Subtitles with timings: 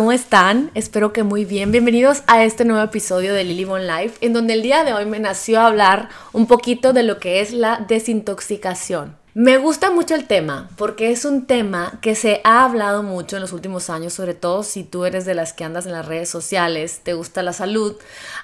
[0.00, 0.70] ¿cómo están?
[0.74, 1.72] Espero que muy bien.
[1.72, 5.04] Bienvenidos a este nuevo episodio de Lily Bon Life, en donde el día de hoy
[5.04, 9.14] me nació hablar un poquito de lo que es la desintoxicación.
[9.34, 13.42] Me gusta mucho el tema porque es un tema que se ha hablado mucho en
[13.42, 16.30] los últimos años, sobre todo si tú eres de las que andas en las redes
[16.30, 17.94] sociales, te gusta la salud,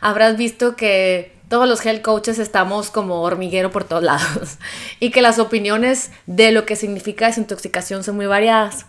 [0.02, 4.59] habrás visto que todos los health coaches estamos como hormiguero por todos lados
[5.00, 8.84] y que las opiniones de lo que significa desintoxicación son muy variadas.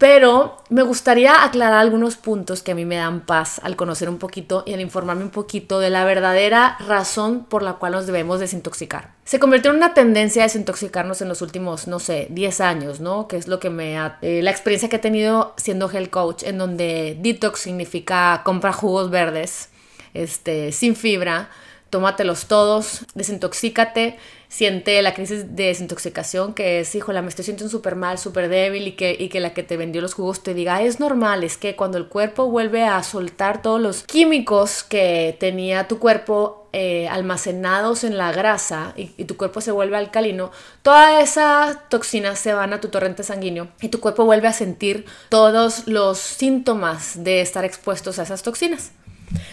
[0.00, 4.16] Pero me gustaría aclarar algunos puntos que a mí me dan paz al conocer un
[4.16, 8.40] poquito y al informarme un poquito de la verdadera razón por la cual nos debemos
[8.40, 9.12] desintoxicar.
[9.26, 13.28] Se convirtió en una tendencia a desintoxicarnos en los últimos, no sé, 10 años, ¿no?
[13.28, 16.44] Que es lo que me ha, eh, la experiencia que he tenido siendo health coach,
[16.44, 19.68] en donde detox significa comprar jugos verdes,
[20.14, 21.50] este, sin fibra,
[21.90, 24.16] tómatelos todos, desintoxícate,
[24.50, 28.88] siente la crisis de desintoxicación que es, híjole, me estoy sintiendo súper mal, súper débil
[28.88, 31.56] y que, y que la que te vendió los jugos te diga, es normal, es
[31.56, 37.08] que cuando el cuerpo vuelve a soltar todos los químicos que tenía tu cuerpo eh,
[37.08, 40.50] almacenados en la grasa y, y, tu cuerpo se vuelve alcalino,
[40.82, 45.04] todas esas toxinas se van a tu torrente sanguíneo y tu cuerpo vuelve a sentir
[45.28, 48.90] todos los síntomas de estar expuestos a esas toxinas.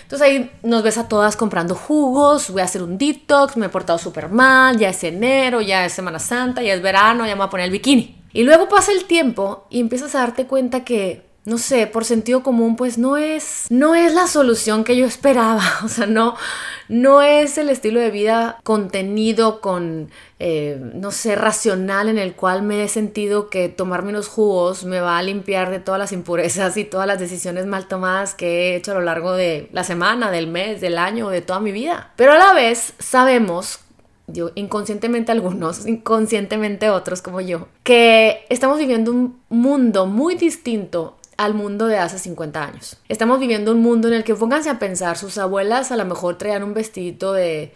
[0.01, 3.69] Entonces ahí nos ves a todas comprando jugos, voy a hacer un detox, me he
[3.69, 7.39] portado súper mal, ya es enero, ya es Semana Santa, ya es verano, ya me
[7.39, 8.21] voy a poner el bikini.
[8.33, 12.43] Y luego pasa el tiempo y empiezas a darte cuenta que no sé, por sentido
[12.43, 15.63] común, pues no es, no es la solución que yo esperaba.
[15.85, 16.35] O sea, no,
[16.89, 20.09] no es el estilo de vida contenido con,
[20.39, 24.99] eh, no sé, racional en el cual me he sentido que tomarme unos jugos me
[24.99, 28.75] va a limpiar de todas las impurezas y todas las decisiones mal tomadas que he
[28.75, 32.11] hecho a lo largo de la semana, del mes, del año, de toda mi vida.
[32.17, 33.79] Pero a la vez sabemos
[34.27, 41.53] yo, inconscientemente algunos, inconscientemente otros como yo, que estamos viviendo un mundo muy distinto al
[41.53, 42.97] mundo de hace 50 años.
[43.07, 46.37] Estamos viviendo un mundo en el que pónganse a pensar, sus abuelas a lo mejor
[46.37, 47.71] traían un vestidito de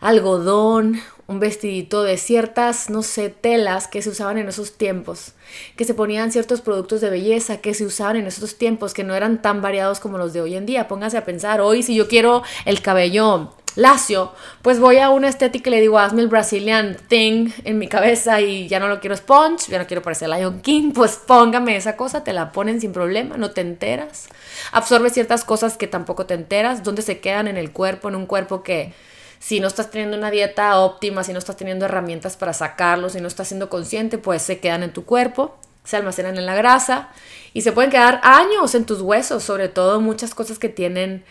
[0.00, 5.32] algodón, un vestidito de ciertas, no sé, telas que se usaban en esos tiempos,
[5.76, 9.14] que se ponían ciertos productos de belleza que se usaban en esos tiempos, que no
[9.14, 10.88] eran tan variados como los de hoy en día.
[10.88, 15.68] Pónganse a pensar, hoy si yo quiero el cabello lacio, pues voy a una estética
[15.68, 19.16] y le digo, hazme el Brazilian thing en mi cabeza y ya no lo quiero
[19.16, 22.92] sponge, ya no quiero parecer Lion King, pues póngame esa cosa, te la ponen sin
[22.92, 24.28] problema, no te enteras.
[24.72, 28.26] Absorbe ciertas cosas que tampoco te enteras, donde se quedan en el cuerpo, en un
[28.26, 28.92] cuerpo que
[29.38, 33.20] si no estás teniendo una dieta óptima, si no estás teniendo herramientas para sacarlo, si
[33.20, 37.10] no estás siendo consciente, pues se quedan en tu cuerpo se almacenan en la grasa
[37.52, 41.24] y se pueden quedar años en tus huesos, sobre todo muchas cosas que tienen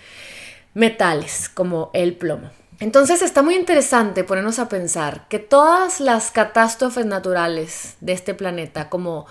[0.73, 2.50] metales como el plomo.
[2.79, 8.89] Entonces está muy interesante ponernos a pensar que todas las catástrofes naturales de este planeta,
[8.89, 9.25] como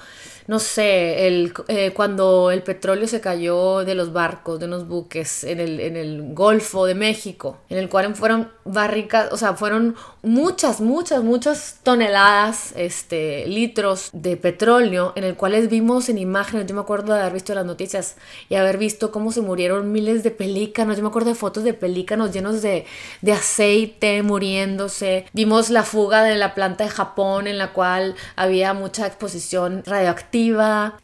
[0.47, 5.45] no sé, el, eh, cuando el petróleo se cayó de los barcos, de los buques
[5.45, 9.95] en el, en el Golfo de México, en el cual fueron barricas, o sea, fueron
[10.23, 16.75] muchas, muchas, muchas toneladas, este, litros de petróleo, en el cual vimos en imágenes, yo
[16.75, 18.17] me acuerdo de haber visto las noticias
[18.49, 21.75] y haber visto cómo se murieron miles de pelícanos, yo me acuerdo de fotos de
[21.75, 22.87] pelícanos llenos de,
[23.21, 28.75] de aceite, muriéndose, vimos la fuga de la planta de Japón, en la cual había
[28.75, 30.32] mucha exposición radioactiva,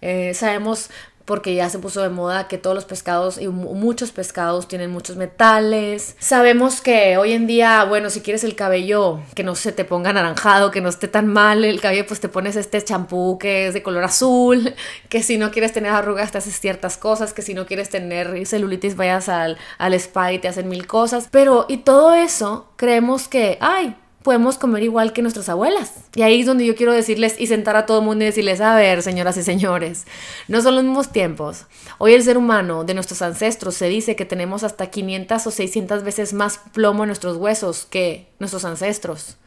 [0.01, 0.91] eh, sabemos
[1.29, 5.17] porque ya se puso de moda que todos los pescados y muchos pescados tienen muchos
[5.17, 6.17] metales.
[6.19, 10.09] Sabemos que hoy en día, bueno, si quieres el cabello que no se te ponga
[10.09, 13.75] anaranjado, que no esté tan mal el cabello, pues te pones este champú que es
[13.75, 14.75] de color azul,
[15.11, 18.47] que si no quieres tener arrugas te haces ciertas cosas, que si no quieres tener
[18.47, 21.29] celulitis vayas al, al spa y te hacen mil cosas.
[21.31, 23.95] Pero, y todo eso, creemos que, ay,
[24.29, 25.91] podemos comer igual que nuestras abuelas.
[26.15, 28.61] Y ahí es donde yo quiero decirles y sentar a todo el mundo y decirles,
[28.61, 30.07] a ver, señoras y señores,
[30.49, 31.65] no son los mismos tiempos.
[31.97, 36.05] Hoy el ser humano de nuestros ancestros se dice que tenemos hasta 500 o 600
[36.05, 39.39] veces más plomo en nuestros huesos que nuestros ancestros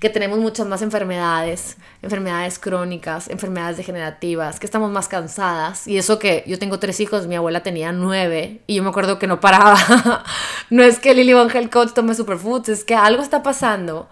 [0.00, 5.86] que tenemos muchas más enfermedades, enfermedades crónicas, enfermedades degenerativas, que estamos más cansadas.
[5.86, 9.18] Y eso que yo tengo tres hijos, mi abuela tenía nueve y yo me acuerdo
[9.18, 10.24] que no paraba.
[10.70, 14.08] no es que Lily Von Coach tome superfoods, es que algo está pasando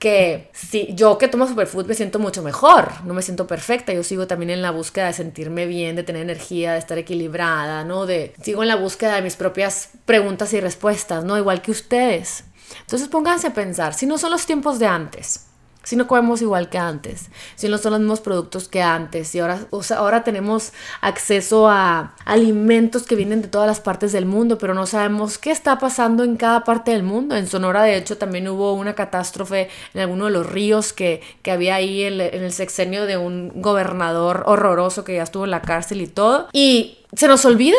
[0.00, 4.02] que si yo que tomo superfood me siento mucho mejor, no me siento perfecta, yo
[4.02, 8.06] sigo también en la búsqueda de sentirme bien, de tener energía, de estar equilibrada, ¿no?
[8.06, 11.36] De sigo en la búsqueda de mis propias preguntas y respuestas, ¿no?
[11.36, 12.44] Igual que ustedes.
[12.80, 15.46] Entonces pónganse a pensar, si no son los tiempos de antes,
[15.82, 19.38] si no comemos igual que antes, si no son los mismos productos que antes, y
[19.38, 19.60] ahora,
[19.96, 24.86] ahora tenemos acceso a alimentos que vienen de todas las partes del mundo, pero no
[24.86, 27.34] sabemos qué está pasando en cada parte del mundo.
[27.34, 31.50] En Sonora, de hecho, también hubo una catástrofe en alguno de los ríos que, que
[31.50, 36.02] había ahí en el sexenio de un gobernador horroroso que ya estuvo en la cárcel
[36.02, 36.48] y todo.
[36.52, 37.78] Y se nos olvida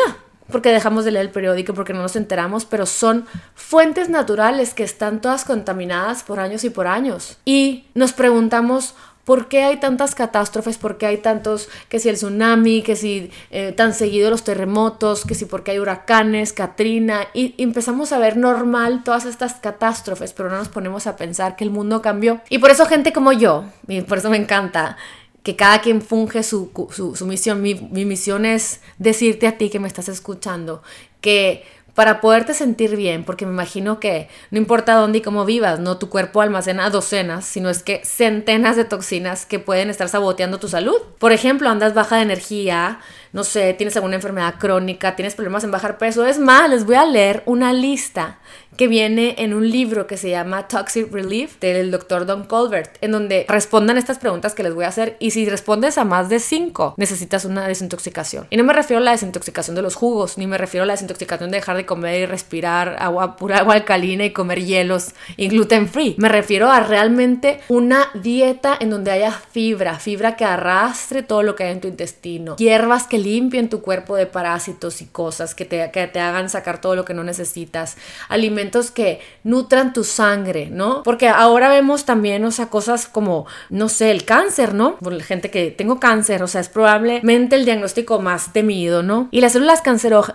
[0.52, 4.84] porque dejamos de leer el periódico, porque no nos enteramos, pero son fuentes naturales que
[4.84, 7.38] están todas contaminadas por años y por años.
[7.44, 8.94] Y nos preguntamos,
[9.24, 10.78] ¿Por qué hay tantas catástrofes?
[10.78, 15.24] ¿Por qué hay tantos, que si el tsunami, que si eh, tan seguido los terremotos,
[15.24, 17.28] que si porque hay huracanes, Katrina?
[17.32, 21.62] Y, empezamos a ver normal todas estas catástrofes, pero no nos ponemos a pensar que
[21.62, 22.40] el mundo cambió.
[22.48, 24.96] Y por eso gente como yo, y por eso me encanta,
[25.42, 27.62] que cada quien funge su, su, misión.
[27.62, 30.82] Mi, mi, misión es decirte a ti que me estás escuchando
[31.20, 35.78] que para poderte sentir bien, porque me imagino que no importa dónde y cómo vivas,
[35.78, 40.58] no tu cuerpo almacena docenas, sino es que centenas de toxinas que pueden estar saboteando
[40.58, 40.96] tu salud.
[41.18, 43.00] Por ejemplo, andas baja de energía,
[43.32, 46.26] no sé, tienes alguna enfermedad crónica, tienes problemas en bajar peso.
[46.26, 48.38] Es más, les voy a leer una lista
[48.76, 53.12] que viene en un libro que se llama Toxic Relief del doctor Don Colbert, en
[53.12, 56.38] donde respondan estas preguntas que les voy a hacer y si respondes a más de
[56.38, 58.46] cinco, necesitas una desintoxicación.
[58.50, 60.94] Y no me refiero a la desintoxicación de los jugos, ni me refiero a la
[60.94, 65.48] desintoxicación de dejar de comer y respirar agua pura agua alcalina y comer hielos y
[65.48, 66.14] gluten free.
[66.18, 71.54] Me refiero a realmente una dieta en donde haya fibra, fibra que arrastre todo lo
[71.54, 75.64] que hay en tu intestino, hierbas que limpien tu cuerpo de parásitos y cosas que
[75.64, 77.96] te, que te hagan sacar todo lo que no necesitas,
[78.28, 81.02] alimentos que nutran tu sangre, ¿no?
[81.02, 84.96] Porque ahora vemos también, o sea, cosas como, no sé, el cáncer, ¿no?
[84.96, 89.28] Por la gente que tengo cáncer, o sea, es probablemente el diagnóstico más temido, ¿no?
[89.30, 89.82] Y las células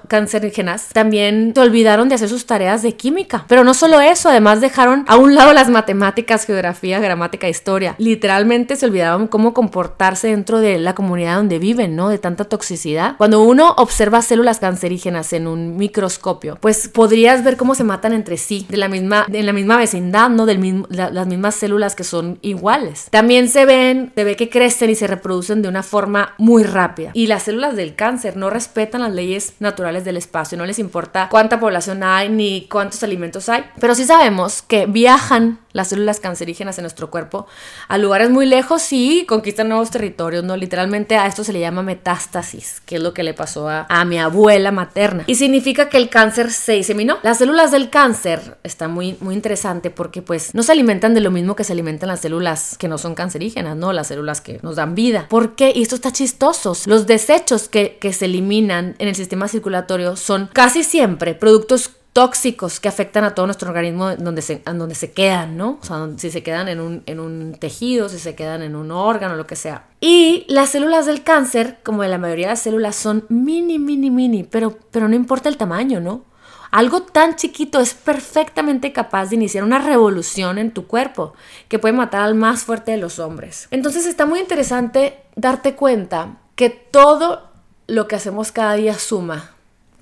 [0.07, 3.45] cancerígenas también se olvidaron de hacer sus tareas de química.
[3.47, 7.95] Pero no solo eso, además dejaron a un lado las matemáticas, geografía, gramática, historia.
[7.97, 12.09] Literalmente se olvidaron cómo comportarse dentro de la comunidad donde viven, ¿no?
[12.09, 12.76] De tanta toxicidad.
[13.17, 18.37] Cuando uno observa células cancerígenas en un microscopio, pues podrías ver cómo se matan entre
[18.37, 20.45] sí, de la misma, en la misma vecindad, ¿no?
[20.45, 23.07] Del mismo, las mismas células que son iguales.
[23.11, 27.11] También se ven, se ve que crecen y se reproducen de una forma muy rápida.
[27.13, 31.27] Y las células del cáncer no respetan las leyes naturales del espacio, no les importa
[31.29, 36.77] cuánta población hay ni cuántos alimentos hay, pero sí sabemos que viajan las células cancerígenas
[36.79, 37.45] en nuestro cuerpo
[37.87, 40.57] a lugares muy lejos y conquistan nuevos territorios, ¿no?
[40.57, 44.03] Literalmente a esto se le llama metástasis, que es lo que le pasó a, a
[44.03, 45.23] mi abuela materna.
[45.27, 47.19] Y significa que el cáncer se diseminó.
[47.21, 51.29] Las células del cáncer está muy, muy interesante porque pues no se alimentan de lo
[51.29, 53.93] mismo que se alimentan las células que no son cancerígenas, ¿no?
[53.93, 55.27] Las células que nos dan vida.
[55.29, 55.71] ¿Por qué?
[55.75, 56.75] Y esto está chistoso.
[56.87, 62.79] Los desechos que, que se eliminan en el sistema circulatorio son casi siempre productos tóxicos
[62.79, 65.77] que afectan a todo nuestro organismo donde se, donde se quedan, ¿no?
[65.79, 68.89] O sea, si se quedan en un, en un tejido, si se quedan en un
[68.89, 69.85] órgano, lo que sea.
[70.01, 74.09] Y las células del cáncer, como de la mayoría de las células, son mini, mini,
[74.09, 76.23] mini, pero, pero no importa el tamaño, ¿no?
[76.71, 81.35] Algo tan chiquito es perfectamente capaz de iniciar una revolución en tu cuerpo
[81.67, 83.67] que puede matar al más fuerte de los hombres.
[83.69, 87.51] Entonces está muy interesante darte cuenta que todo
[87.85, 89.51] lo que hacemos cada día suma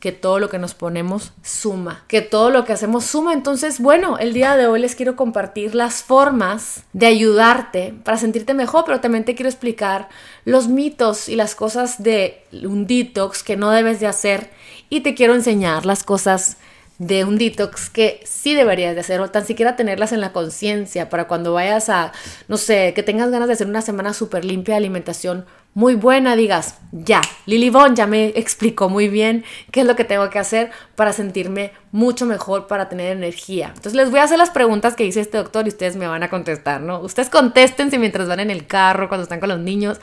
[0.05, 3.33] que todo lo que nos ponemos suma, que todo lo que hacemos suma.
[3.33, 8.53] Entonces, bueno, el día de hoy les quiero compartir las formas de ayudarte para sentirte
[8.53, 10.07] mejor, pero también te quiero explicar
[10.43, 14.51] los mitos y las cosas de un detox que no debes de hacer
[14.91, 16.57] y te quiero enseñar las cosas
[16.97, 21.09] de un detox que sí deberías de hacer o tan siquiera tenerlas en la conciencia
[21.09, 22.13] para cuando vayas a,
[22.47, 26.37] no sé, que tengas ganas de hacer una semana súper limpia de alimentación muy buena,
[26.37, 30.39] digas, ya, Lily Bon ya me explicó muy bien qué es lo que tengo que
[30.39, 33.67] hacer para sentirme mucho mejor, para tener energía.
[33.67, 36.23] Entonces les voy a hacer las preguntas que dice este doctor y ustedes me van
[36.23, 37.01] a contestar, ¿no?
[37.01, 39.99] Ustedes contéstense mientras van en el carro, cuando están con los niños.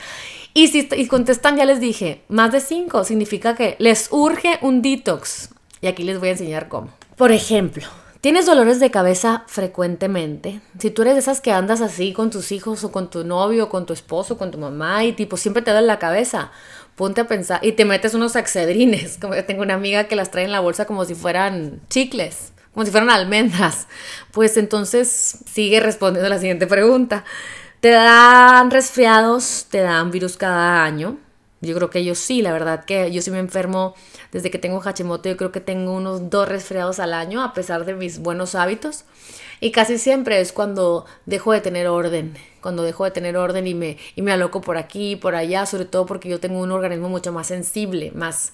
[0.53, 4.83] Y si y contestan, ya les dije, más de cinco significa que les urge un
[4.83, 5.49] detox.
[5.83, 6.89] Y aquí les voy a enseñar cómo.
[7.17, 7.83] Por ejemplo,
[8.21, 10.61] ¿Tienes dolores de cabeza frecuentemente?
[10.79, 13.65] Si tú eres de esas que andas así con tus hijos o con tu novio
[13.65, 16.49] o con tu esposo, con tu mamá y tipo siempre te duele la cabeza,
[16.95, 19.17] ponte a pensar y te metes unos accedrines.
[19.21, 22.53] Como yo tengo una amiga que las trae en la bolsa como si fueran chicles,
[22.73, 23.87] como si fueran almendras.
[24.31, 27.25] Pues entonces sigue respondiendo la siguiente pregunta.
[27.81, 29.65] ¿Te dan resfriados?
[29.69, 31.17] ¿Te dan virus cada año?
[31.63, 33.95] Yo creo que yo sí, la verdad que yo sí me enfermo
[34.31, 37.85] desde que tengo Hashimoto, yo creo que tengo unos dos resfriados al año a pesar
[37.85, 39.05] de mis buenos hábitos.
[39.59, 43.73] Y casi siempre es cuando dejo de tener orden, cuando dejo de tener orden y
[43.73, 47.07] me, y me aloco por aquí por allá, sobre todo porque yo tengo un organismo
[47.07, 48.51] mucho más sensible, más,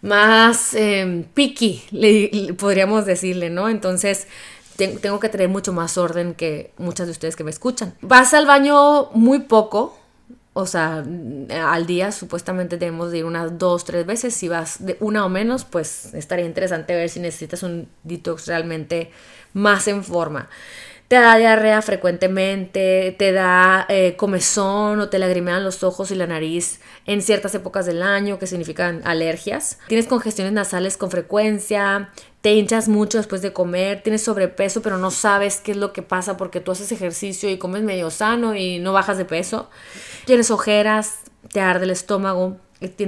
[0.00, 3.68] más eh, picky, podríamos decirle, ¿no?
[3.68, 4.28] Entonces
[4.76, 7.94] tengo que tener mucho más orden que muchas de ustedes que me escuchan.
[8.00, 9.98] Vas al baño muy poco,
[10.60, 11.04] o sea,
[11.70, 14.34] al día supuestamente debemos de ir unas dos, tres veces.
[14.34, 19.12] Si vas de una o menos, pues estaría interesante ver si necesitas un detox realmente
[19.52, 20.48] más en forma
[21.08, 26.26] te da diarrea frecuentemente, te da eh, comezón o te lagrimean los ojos y la
[26.26, 29.78] nariz en ciertas épocas del año que significan alergias.
[29.88, 32.10] Tienes congestiones nasales con frecuencia,
[32.42, 36.02] te hinchas mucho después de comer, tienes sobrepeso pero no sabes qué es lo que
[36.02, 39.70] pasa porque tú haces ejercicio y comes medio sano y no bajas de peso.
[40.26, 42.58] Tienes ojeras, te arde el estómago,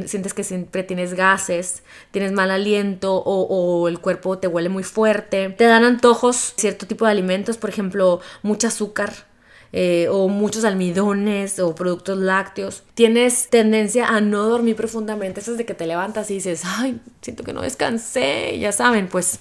[0.07, 5.50] sientes que siempre tienes gases, tienes mal aliento o, el cuerpo te huele muy fuerte,
[5.50, 9.29] te dan antojos, cierto tipo de alimentos, por ejemplo, mucho azúcar.
[9.73, 12.83] Eh, o muchos almidones o productos lácteos.
[12.95, 15.41] Tienes tendencia a no dormir profundamente.
[15.41, 18.59] Eso es de que te levantas y dices, ay, siento que no descansé.
[18.59, 19.39] Ya saben, pues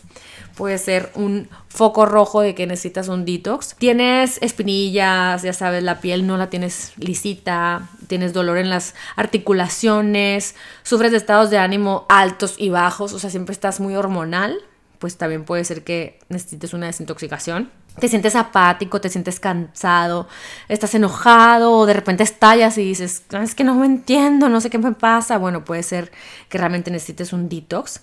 [0.59, 3.75] puede ser un foco rojo de que necesitas un detox.
[3.77, 10.55] Tienes espinillas, ya sabes, la piel no la tienes lisita, tienes dolor en las articulaciones,
[10.83, 14.57] sufres de estados de ánimo altos y bajos, o sea, siempre estás muy hormonal,
[14.99, 17.71] pues también puede ser que necesites una desintoxicación.
[17.99, 20.27] Te sientes apático, te sientes cansado,
[20.67, 24.61] estás enojado o de repente estallas y dices, ah, es que no me entiendo, no
[24.61, 25.37] sé qué me pasa.
[25.37, 26.11] Bueno, puede ser
[26.47, 28.01] que realmente necesites un detox.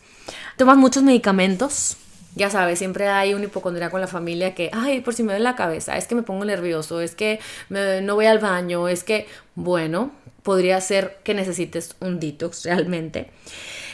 [0.56, 1.96] Tomas muchos medicamentos,
[2.36, 5.44] ya sabes, siempre hay un hipocondriaco en la familia que, ay, por si me duele
[5.44, 9.26] la cabeza, es que me pongo nervioso, es que no voy al baño, es que,
[9.54, 10.10] bueno,
[10.42, 13.30] podría ser que necesites un detox realmente.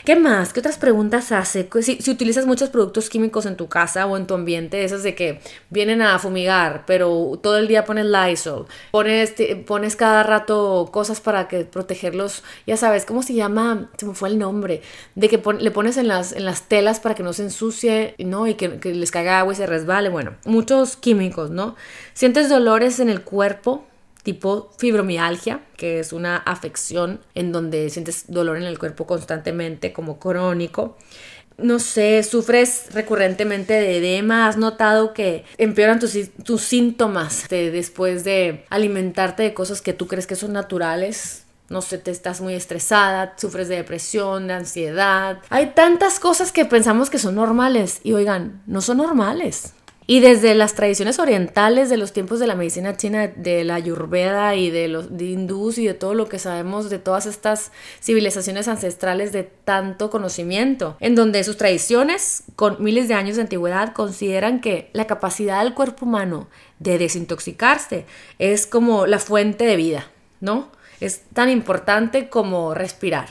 [0.05, 0.51] ¿Qué más?
[0.51, 1.69] ¿Qué otras preguntas hace?
[1.81, 5.39] Si, utilizas muchos productos químicos en tu casa o en tu ambiente, esas de que
[5.69, 9.33] vienen a fumigar, pero todo el día pones Lysol, pones,
[9.65, 13.89] pones cada rato cosas para que protegerlos, ya sabes, ¿cómo se llama?
[13.97, 14.81] Se me fue el nombre,
[15.15, 18.45] de que le pones en las, en las telas para que no se ensucie, ¿no?
[18.45, 21.77] Y que, que les caiga agua y se resbale, bueno, muchos químicos, ¿no?
[22.13, 23.85] Sientes dolores en el cuerpo,
[24.23, 30.17] tipo fibromialgia, que es una afección en donde sientes dolor en el cuerpo constantemente como
[30.17, 30.97] crónico.
[31.57, 38.65] No sé, sufres recurrentemente de edema, has notado que empeoran tus, tus síntomas después de
[38.71, 43.33] alimentarte de cosas que tú crees que son naturales, no sé, te estás muy estresada,
[43.37, 45.39] sufres de depresión, de ansiedad.
[45.49, 49.73] Hay tantas cosas que pensamos que son normales y oigan, no son normales.
[50.05, 54.55] Y desde las tradiciones orientales de los tiempos de la medicina china, de la ayurveda
[54.55, 58.67] y de los de hindús y de todo lo que sabemos de todas estas civilizaciones
[58.67, 64.59] ancestrales de tanto conocimiento, en donde sus tradiciones con miles de años de antigüedad consideran
[64.59, 66.47] que la capacidad del cuerpo humano
[66.79, 68.05] de desintoxicarse
[68.39, 70.07] es como la fuente de vida,
[70.41, 70.69] ¿no?
[70.99, 73.29] Es tan importante como respirar.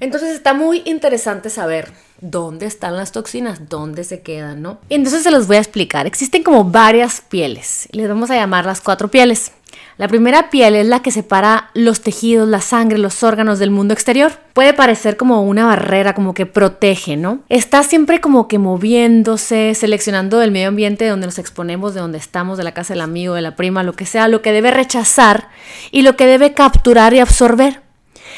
[0.00, 1.92] Entonces está muy interesante saber
[2.22, 4.78] dónde están las toxinas, dónde se quedan, ¿no?
[4.88, 6.06] Entonces se los voy a explicar.
[6.06, 7.88] Existen como varias pieles.
[7.92, 9.52] Les vamos a llamar las cuatro pieles.
[9.98, 13.92] La primera piel es la que separa los tejidos, la sangre, los órganos del mundo
[13.92, 14.32] exterior.
[14.52, 17.40] Puede parecer como una barrera, como que protege, ¿no?
[17.48, 22.18] Está siempre como que moviéndose, seleccionando del medio ambiente de donde nos exponemos, de donde
[22.18, 24.70] estamos, de la casa del amigo, de la prima, lo que sea, lo que debe
[24.70, 25.48] rechazar
[25.90, 27.81] y lo que debe capturar y absorber.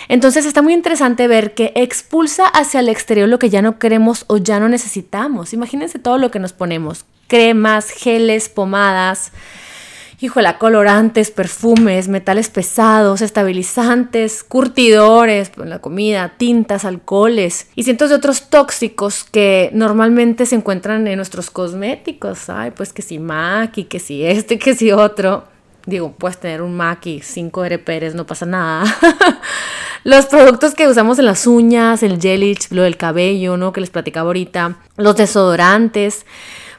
[0.09, 4.25] Entonces está muy interesante ver que expulsa hacia el exterior lo que ya no queremos
[4.29, 5.53] o ya no necesitamos.
[5.53, 7.05] Imagínense todo lo que nos ponemos.
[7.29, 9.33] Cremas, geles, pomadas,
[10.21, 18.17] híjola, colorantes, perfumes, metales pesados, estabilizantes, curtidores, pues, la comida, tintas, alcoholes y cientos de
[18.17, 22.49] otros tóxicos que normalmente se encuentran en nuestros cosméticos.
[22.49, 25.54] Ay, pues que si MAC y que si este, que si otro.
[25.87, 28.85] Digo, puedes tener un MAC y 5 RPRs, no pasa nada.
[30.05, 33.73] los productos que usamos en las uñas, el gelich, lo del cabello, ¿no?
[33.73, 36.25] Que les platicaba ahorita, los desodorantes,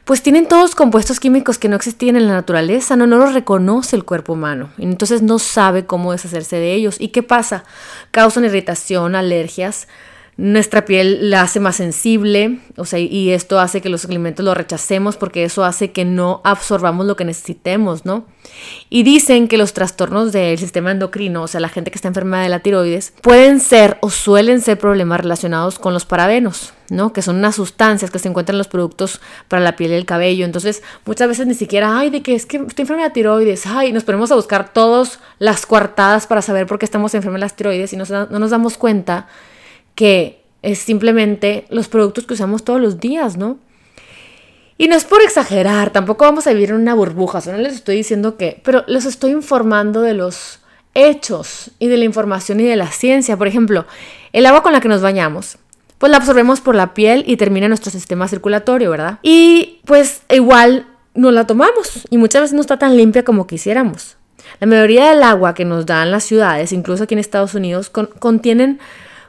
[0.05, 3.95] pues tienen todos compuestos químicos que no existían en la naturaleza, no, no los reconoce
[3.95, 4.69] el cuerpo humano.
[4.79, 6.95] Entonces no sabe cómo deshacerse de ellos.
[7.00, 7.63] ¿Y qué pasa?
[8.12, 9.88] Causan irritación, alergias
[10.37, 14.57] nuestra piel la hace más sensible, o sea, y esto hace que los alimentos los
[14.57, 18.25] rechacemos porque eso hace que no absorbamos lo que necesitemos, ¿no?
[18.89, 22.43] Y dicen que los trastornos del sistema endocrino, o sea, la gente que está enferma
[22.43, 27.13] de la tiroides, pueden ser o suelen ser problemas relacionados con los parabenos, ¿no?
[27.13, 30.05] Que son unas sustancias que se encuentran en los productos para la piel y el
[30.05, 30.43] cabello.
[30.43, 33.65] Entonces, muchas veces ni siquiera, ay, de que es que estoy enferma de la tiroides,
[33.67, 37.45] ay, nos ponemos a buscar todas las coartadas para saber por qué estamos enfermos de
[37.45, 39.27] las tiroides y no nos damos cuenta
[39.95, 43.57] que es simplemente los productos que usamos todos los días, ¿no?
[44.77, 47.95] Y no es por exagerar, tampoco vamos a vivir en una burbuja, solo les estoy
[47.95, 50.59] diciendo que, pero les estoy informando de los
[50.93, 53.37] hechos y de la información y de la ciencia.
[53.37, 53.85] Por ejemplo,
[54.33, 55.57] el agua con la que nos bañamos,
[55.97, 59.19] pues la absorbemos por la piel y termina en nuestro sistema circulatorio, ¿verdad?
[59.21, 64.17] Y pues igual no la tomamos y muchas veces no está tan limpia como quisiéramos.
[64.59, 68.79] La mayoría del agua que nos dan las ciudades, incluso aquí en Estados Unidos, contienen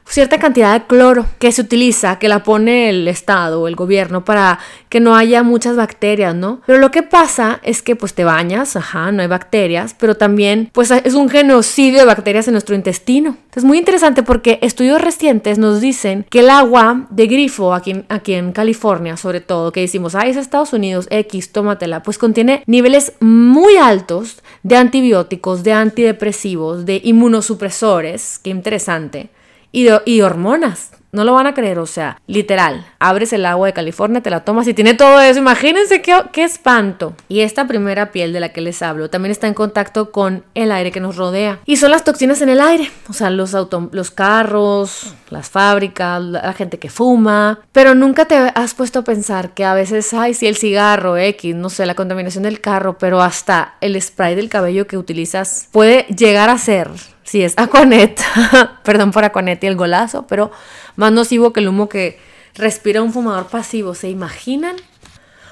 [0.09, 4.25] cierta cantidad de cloro que se utiliza, que la pone el Estado o el gobierno
[4.25, 4.59] para
[4.89, 6.61] que no haya muchas bacterias, ¿no?
[6.67, 10.71] Pero lo que pasa es que pues te bañas, ajá, no hay bacterias, pero también
[10.73, 13.37] pues es un genocidio de bacterias en nuestro intestino.
[13.55, 18.35] Es muy interesante porque estudios recientes nos dicen que el agua de grifo aquí, aquí
[18.35, 23.15] en California, sobre todo, que decimos, ah, es Estados Unidos, X, tómatela, pues contiene niveles
[23.21, 29.31] muy altos de antibióticos, de antidepresivos, de inmunosupresores, qué interesante
[29.73, 30.91] y, hormonas.
[31.13, 34.45] No lo van a creer, o sea, literal, abres el agua de California, te la
[34.45, 35.39] tomas y tiene todo eso.
[35.39, 37.15] Imagínense qué, espanto.
[37.29, 40.71] Y esta primera piel de la que les hablo también está en contacto con el
[40.73, 41.61] aire que nos rodea.
[41.65, 43.57] Y son las toxinas en el aire, o sea, los,
[43.93, 47.61] los carros, las fábricas, la gente que fuma.
[47.73, 51.55] Pero nunca te has puesto a pensar que a veces, ay, sí, el cigarro, X,
[51.55, 56.03] no sé, la contaminación del carro, pero hasta el spray del cabello que utilizas puede
[56.09, 56.91] llegar a ser
[57.27, 58.21] si es Aquanet,
[58.85, 60.53] perdón por Aquanet y el golazo, pero
[60.95, 62.19] más nocivo que el humo que
[62.55, 63.95] respira un fumador pasivo.
[63.95, 64.77] ¿Se imaginan?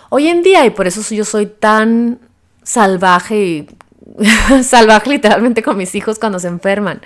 [0.08, 2.20] Hoy en día, y por eso yo soy tan
[2.62, 3.68] salvaje y
[4.62, 7.02] salvaje literalmente con mis hijos cuando se enferman.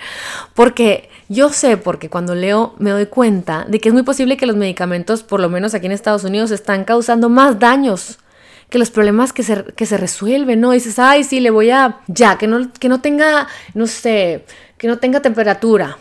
[0.53, 4.45] Porque yo sé, porque cuando leo me doy cuenta de que es muy posible que
[4.45, 8.19] los medicamentos, por lo menos aquí en Estados Unidos, están causando más daños
[8.71, 10.73] que los problemas que se, que se resuelven, ¿no?
[10.73, 14.45] dices, ay, sí, le voy a, ya, que no, que no tenga, no sé,
[14.77, 15.99] que no tenga temperatura,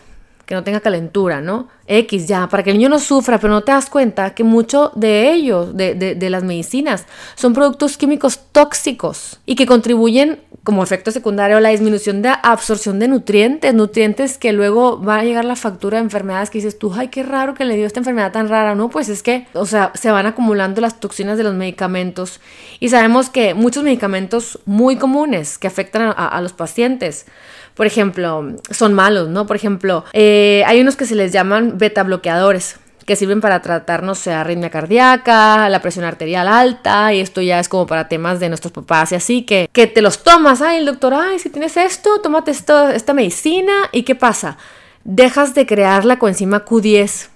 [0.47, 1.67] que no tenga calentura, ¿no?
[1.88, 4.93] X ya, para que el niño no sufra, pero no te das cuenta que mucho
[4.95, 7.05] de ellos, de, de, las medicinas,
[7.36, 13.07] son productos químicos tóxicos y que contribuyen como efecto secundario la disminución de absorción de
[13.07, 17.07] nutrientes, nutrientes que luego va a llegar la factura de enfermedades que dices tú, ay,
[17.07, 18.89] qué raro que le dio esta enfermedad tan rara, ¿no?
[18.89, 22.41] Pues es que, o sea, se van acumulando las toxinas de los medicamentos
[22.81, 27.27] y sabemos que muchos medicamentos muy comunes que afectan a, a los pacientes,
[27.74, 29.47] por ejemplo, son malos, ¿no?
[29.47, 32.75] Por ejemplo, eh, hay unos que se les llaman beta bloqueadores
[33.07, 37.57] que sirven para tratar, no sé, arritmia cardíaca, la presión arterial alta, y esto ya
[37.57, 40.79] es como para temas de nuestros papás y así, que, que te los tomas, ay,
[40.79, 44.58] el doctor, ay, si tienes esto, tómate esto, esta medicina, ¿y qué pasa?
[45.05, 47.29] Dejas de crear la coenzima Q10.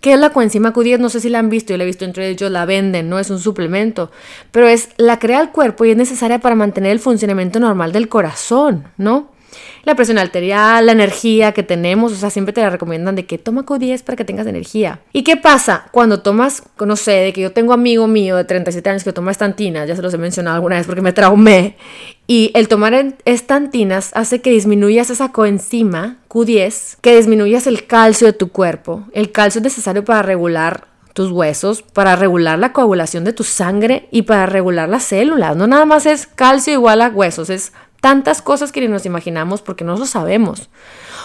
[0.00, 0.98] ¿Qué es la coenzima Q10?
[0.98, 3.18] No sé si la han visto, yo la he visto entre ellos, la venden, no
[3.18, 4.10] es un suplemento,
[4.50, 8.08] pero es la crea el cuerpo y es necesaria para mantener el funcionamiento normal del
[8.08, 9.28] corazón, ¿no?
[9.84, 13.38] La presión arterial, la energía que tenemos, o sea, siempre te la recomiendan de que
[13.38, 15.00] toma Q10 para que tengas energía.
[15.12, 18.90] ¿Y qué pasa cuando tomas, no sé, de que yo tengo amigo mío de 37
[18.90, 21.76] años que toma estantinas, ya se los he mencionado alguna vez porque me traumé,
[22.26, 28.34] y el tomar estantinas hace que disminuyas esa coenzima Q10, que disminuyas el calcio de
[28.34, 29.04] tu cuerpo.
[29.14, 34.08] El calcio es necesario para regular tus huesos, para regular la coagulación de tu sangre
[34.10, 35.56] y para regular las células.
[35.56, 39.62] No nada más es calcio igual a huesos, es tantas cosas que ni nos imaginamos
[39.62, 40.68] porque no lo sabemos.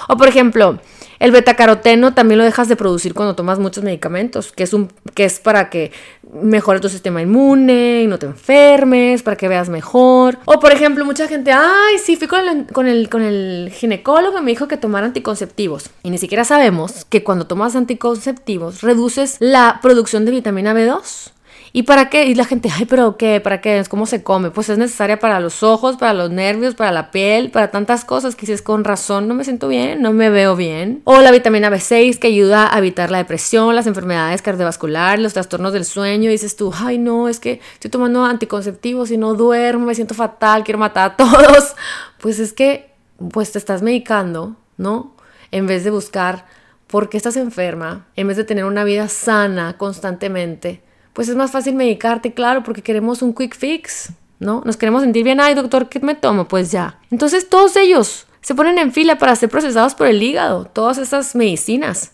[0.07, 0.79] O por ejemplo,
[1.19, 5.23] el betacaroteno también lo dejas de producir cuando tomas muchos medicamentos, que es, un, que
[5.23, 5.91] es para que
[6.33, 10.38] mejore tu sistema inmune y no te enfermes, para que veas mejor.
[10.45, 14.39] O por ejemplo, mucha gente, ay, sí, fui con el, con el, con el ginecólogo
[14.39, 15.89] y me dijo que tomara anticonceptivos.
[16.03, 21.31] Y ni siquiera sabemos que cuando tomas anticonceptivos reduces la producción de vitamina B2.
[21.75, 22.27] ¿Y para qué?
[22.27, 23.41] Y la gente, ay, pero ¿qué?
[23.41, 23.83] ¿Para qué?
[23.89, 24.51] ¿Cómo se come?
[24.51, 28.36] Pues es necesaria para los ojos, para los nervios, para la piel, para tantas cosas
[28.36, 31.01] que dices con razón, no me siento bien, no me veo bien.
[31.03, 35.73] O la vitamina B6 que ayuda a evitar la depresión, las enfermedades cardiovasculares, los trastornos
[35.73, 36.29] del sueño.
[36.29, 40.13] Y dices tú, ay, no, es que estoy tomando anticonceptivos y no duermo, me siento
[40.13, 41.75] fatal, quiero matar a todos.
[42.21, 42.93] Pues es que,
[43.31, 45.15] pues te estás medicando, ¿no?
[45.49, 46.45] En vez de buscar
[46.86, 50.83] por qué estás enferma, en vez de tener una vida sana constantemente
[51.13, 54.62] pues es más fácil medicarte, claro, porque queremos un quick fix, ¿no?
[54.65, 56.47] Nos queremos sentir bien, ay doctor, ¿qué me tomo?
[56.47, 56.99] Pues ya.
[57.12, 61.36] Entonces todos ellos se ponen en fila para ser procesados por el hígado, todas esas
[61.36, 62.12] medicinas.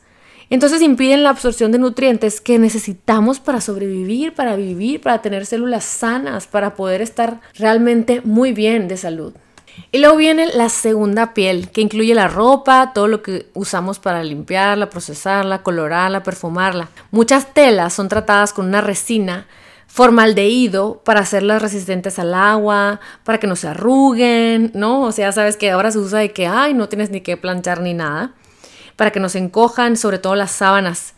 [0.52, 5.86] Entonces impiden la absorción de nutrientes que necesitamos para sobrevivir, para vivir, para tener células
[5.86, 9.34] sanas, para poder estar realmente muy bien de salud.
[9.92, 14.24] Y luego viene la segunda piel, que incluye la ropa, todo lo que usamos para
[14.24, 16.90] limpiarla, procesarla, colorarla, perfumarla.
[17.12, 19.48] Muchas telas son tratadas con una resina
[19.88, 25.02] formaldehído para hacerlas resistentes al agua, para que no se arruguen, ¿no?
[25.02, 27.82] O sea, sabes que ahora se usa de que, ay, no tienes ni que planchar
[27.82, 28.34] ni nada,
[28.96, 31.16] para que no se encojan, sobre todo las sábanas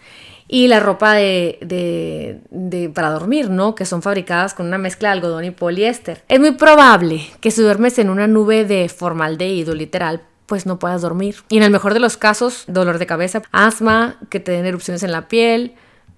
[0.54, 2.42] y la ropa de,
[2.94, 3.74] para dormir, ¿no?
[3.74, 6.24] Que son fabricadas con una mezcla de algodón y poliéster.
[6.28, 11.02] Es muy probable que si duermes en una nube de formaldehído, literal, pues no puedas
[11.02, 11.38] dormir.
[11.48, 15.04] Y en el mejor de los casos, dolor de cabeza, asma, que te den erupciones
[15.04, 15.74] en la piel,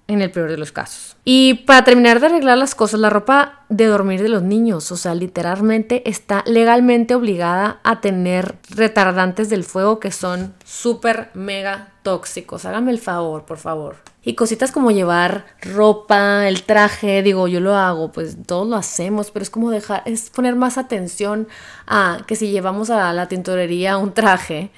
[0.08, 1.16] en el peor de los casos.
[1.24, 4.96] Y para terminar de arreglar las cosas, la ropa de dormir de los niños, o
[4.96, 12.64] sea, literalmente está legalmente obligada a tener retardantes del fuego que son súper mega tóxicos.
[12.64, 14.13] Háganme el favor, por favor.
[14.24, 19.30] Y cositas como llevar ropa, el traje, digo, yo lo hago, pues todos lo hacemos,
[19.30, 21.46] pero es como dejar, es poner más atención
[21.86, 24.70] a que si llevamos a la tintorería un traje,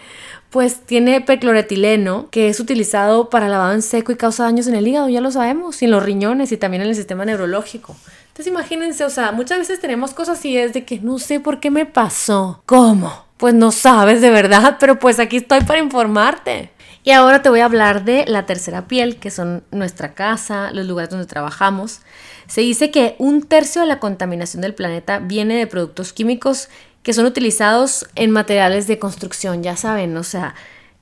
[0.50, 4.88] pues tiene percloretileno que es utilizado para lavado en seco y causa daños en el
[4.88, 7.94] hígado, ya lo sabemos, y en los riñones y también en el sistema neurológico.
[8.28, 11.61] Entonces imagínense, o sea, muchas veces tenemos cosas y es de que no sé por
[11.61, 12.62] qué me pasó.
[12.66, 13.24] ¿Cómo?
[13.37, 16.70] Pues no sabes de verdad, pero pues aquí estoy para informarte.
[17.07, 20.87] Y ahora te voy a hablar de la tercera piel, que son nuestra casa, los
[20.87, 22.01] lugares donde trabajamos.
[22.49, 26.69] Se dice que un tercio de la contaminación del planeta viene de productos químicos
[27.05, 30.57] que son utilizados en materiales de construcción, ya saben, o sea,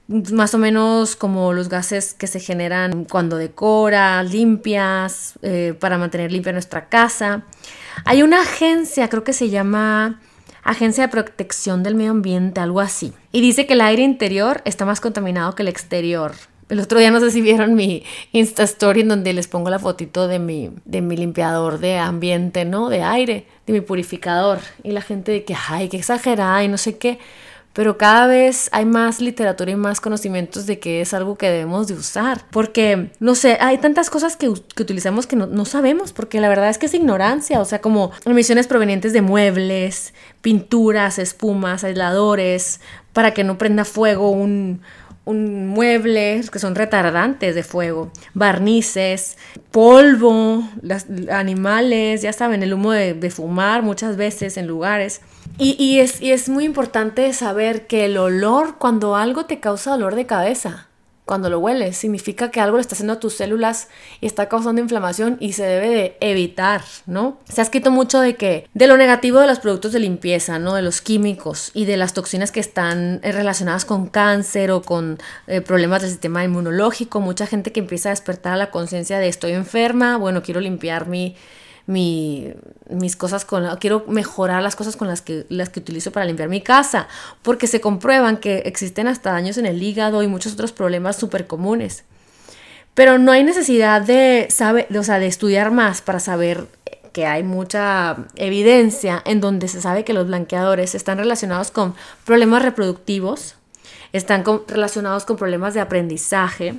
[0.06, 6.30] más o menos como los gases que se generan cuando decoras, limpias, eh, para mantener
[6.30, 7.44] limpia nuestra casa.
[8.04, 10.20] Hay una agencia, creo que se llama
[10.64, 13.12] Agencia de Protección del Medio Ambiente, algo así.
[13.32, 16.32] Y dice que el aire interior está más contaminado que el exterior.
[16.70, 19.78] El otro día no sé si vieron mi Insta Story en donde les pongo la
[19.78, 22.88] fotito de mi, de mi limpiador de ambiente, ¿no?
[22.88, 24.60] De aire, de mi purificador.
[24.82, 27.18] Y la gente de que, ay, qué exagerada y no sé qué
[27.74, 31.88] pero cada vez hay más literatura y más conocimientos de que es algo que debemos
[31.88, 32.42] de usar.
[32.50, 36.78] Porque, no sé, hay tantas cosas que, utilizamos que no, sabemos, porque la verdad es
[36.78, 42.80] que es ignorancia, o sea, como emisiones provenientes de muebles, pinturas, espumas, aisladores,
[43.12, 44.80] para que no prenda fuego un,
[45.26, 49.36] mueble que son retardantes de fuego, barnices,
[49.72, 50.62] polvo,
[51.32, 55.22] animales, ya saben, el humo de fumar muchas veces en lugares.
[55.56, 60.26] Y, es, es muy importante saber que el olor, cuando algo te causa dolor de
[60.26, 60.88] cabeza,
[61.24, 63.88] cuando lo hueles, significa que algo le está haciendo a tus células
[64.20, 67.38] y está causando inflamación y se debe de evitar, ¿no?
[67.48, 70.74] Se ha escrito mucho de que, de lo negativo de los productos de limpieza, ¿no?
[70.74, 75.62] De los químicos y de las toxinas que están relacionadas con cáncer o con eh,
[75.62, 77.20] problemas del sistema inmunológico.
[77.20, 81.06] Mucha gente que empieza a despertar a la conciencia de estoy enferma, bueno, quiero limpiar
[81.06, 81.36] mi
[81.86, 82.52] mi,
[82.88, 86.48] mis cosas con quiero mejorar las cosas con las que, las que utilizo para limpiar
[86.48, 87.08] mi casa,
[87.42, 91.46] porque se comprueban que existen hasta daños en el hígado y muchos otros problemas súper
[91.46, 92.04] comunes.
[92.94, 96.66] Pero no hay necesidad de, saber, o sea, de estudiar más para saber
[97.12, 101.94] que hay mucha evidencia en donde se sabe que los blanqueadores están relacionados con
[102.24, 103.56] problemas reproductivos,
[104.12, 106.74] están relacionados con problemas de aprendizaje,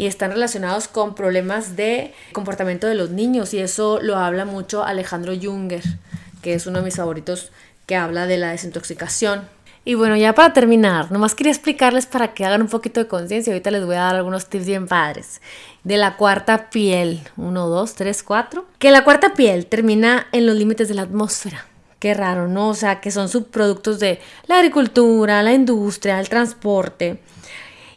[0.00, 4.82] y están relacionados con problemas de comportamiento de los niños y eso lo habla mucho
[4.82, 5.82] Alejandro Junger,
[6.40, 7.52] que es uno de mis favoritos
[7.84, 9.46] que habla de la desintoxicación.
[9.84, 13.52] Y bueno, ya para terminar, nomás quería explicarles para que hagan un poquito de conciencia.
[13.52, 15.42] Ahorita les voy a dar algunos tips bien padres.
[15.84, 17.20] De la cuarta piel.
[17.36, 18.64] Uno, dos, tres, cuatro.
[18.78, 21.66] Que la cuarta piel termina en los límites de la atmósfera.
[21.98, 22.70] Qué raro, ¿no?
[22.70, 27.20] O sea, que son subproductos de la agricultura, la industria, el transporte.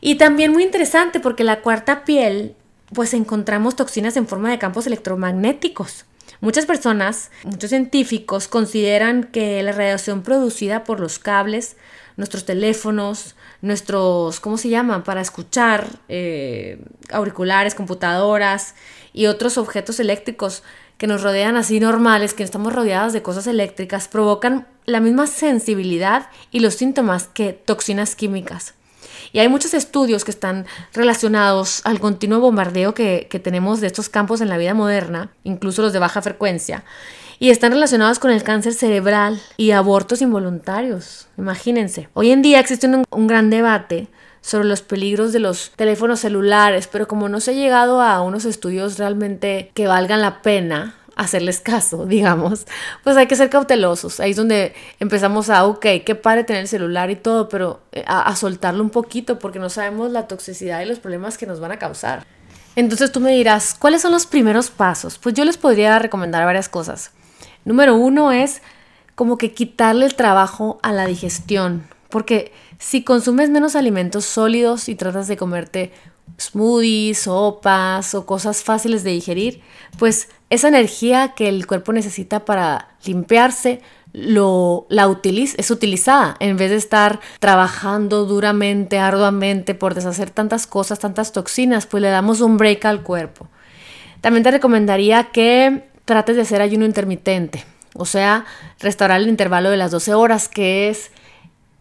[0.05, 2.55] Y también muy interesante porque la cuarta piel,
[2.93, 6.03] pues encontramos toxinas en forma de campos electromagnéticos.
[6.41, 11.77] Muchas personas, muchos científicos consideran que la radiación producida por los cables,
[12.17, 15.05] nuestros teléfonos, nuestros, ¿cómo se llaman?
[15.05, 18.75] Para escuchar, eh, auriculares, computadoras
[19.13, 20.63] y otros objetos eléctricos
[20.97, 26.27] que nos rodean así normales, que estamos rodeados de cosas eléctricas, provocan la misma sensibilidad
[26.51, 28.73] y los síntomas que toxinas químicas.
[29.31, 34.41] Y hay muchos estudios que están relacionados al continuo bombardeo que, tenemos de estos campos
[34.41, 36.83] en la vida moderna, incluso los de baja frecuencia,
[37.39, 41.27] y están relacionados con el cáncer cerebral y abortos involuntarios.
[41.37, 42.07] Imagínense.
[42.13, 44.07] Hoy en día existe un gran debate
[44.43, 48.45] sobre los peligros de los teléfonos celulares, pero como no se ha llegado a unos
[48.45, 52.65] estudios realmente que valgan la pena, hacerles caso, digamos,
[53.03, 54.19] pues hay que ser cautelosos.
[54.19, 58.03] Ahí es donde empezamos a, ok, qué padre tener el celular y todo, pero eh,
[58.07, 61.71] a, soltarlo un poquito porque no sabemos la toxicidad y los problemas que nos van
[61.71, 62.25] a causar.
[62.75, 65.19] Entonces tú me dirás, ¿cuáles son los primeros pasos?
[65.19, 67.11] Pues yo les podría recomendar varias cosas.
[67.65, 68.61] Número uno es
[69.15, 74.95] como que quitarle el trabajo a la digestión, porque si consumes menos alimentos sólidos y
[74.95, 75.91] tratas de comerte
[76.39, 79.61] smoothies, sopas o cosas fáciles de digerir,
[79.99, 83.81] pues esa energía que el cuerpo necesita para limpiarse
[84.13, 90.99] lo, la es utilizada en vez de estar trabajando duramente, arduamente por deshacer tantas cosas,
[90.99, 93.47] tantas toxinas, pues le damos un break al cuerpo.
[94.21, 98.45] También te recomendaría que trates de hacer ayuno intermitente, o sea,
[98.79, 101.09] restaurar el intervalo de las 12 horas, que es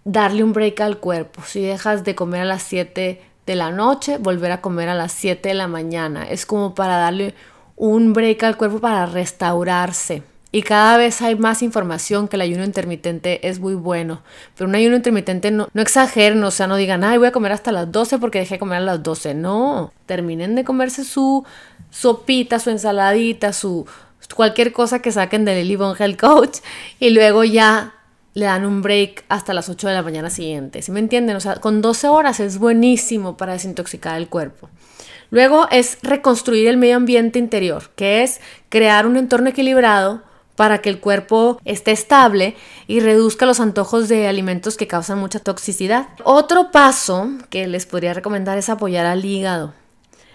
[0.05, 1.43] darle un break al cuerpo.
[1.47, 5.13] Si dejas de comer a las 7 de la noche, volver a comer a las
[5.13, 6.29] 7 de la mañana.
[6.29, 7.35] Es como para darle
[7.83, 10.23] un break al cuerpo para restaurarse.
[10.53, 14.23] Y cada vez hay más información que el ayuno intermitente es muy bueno.
[14.57, 17.51] Pero un ayuno intermitente no, no exageren, o sea, no digan, ay, voy a comer
[17.51, 19.35] hasta las 12 porque dejé de comer a las 12.
[19.35, 21.45] No, terminen de comerse su
[21.91, 23.85] sopita, su ensaladita, su
[24.37, 26.59] cualquier cosa que saquen del Lily Health Coach
[27.01, 27.95] y luego ya
[28.35, 30.83] le dan un break hasta las 8 de la mañana siguiente.
[30.83, 31.37] ¿Sí me entienden?
[31.37, 34.71] O sea, con 12 horas es buenísimo para desintoxicar el cuerpo.
[35.31, 40.23] Luego es reconstruir el medio ambiente interior, que es crear un entorno equilibrado
[40.57, 42.55] para que el cuerpo esté estable
[42.87, 46.09] y reduzca los antojos de alimentos que causan mucha toxicidad.
[46.25, 49.73] Otro paso que les podría recomendar es apoyar al hígado,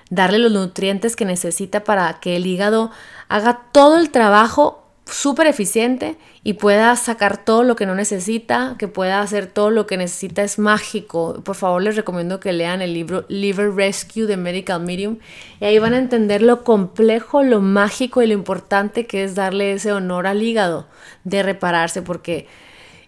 [0.09, 2.89] darle los nutrientes que necesita para que el hígado
[3.29, 8.87] haga todo el trabajo súper eficiente y pueda sacar todo lo que no necesita, que
[8.87, 11.41] pueda hacer todo lo que necesita es mágico.
[11.43, 15.17] Por favor, les recomiendo que lean el libro Liver Rescue de Medical Medium
[15.59, 19.73] y ahí van a entender lo complejo, lo mágico y lo importante que es darle
[19.73, 20.87] ese honor al hígado
[21.23, 22.47] de repararse porque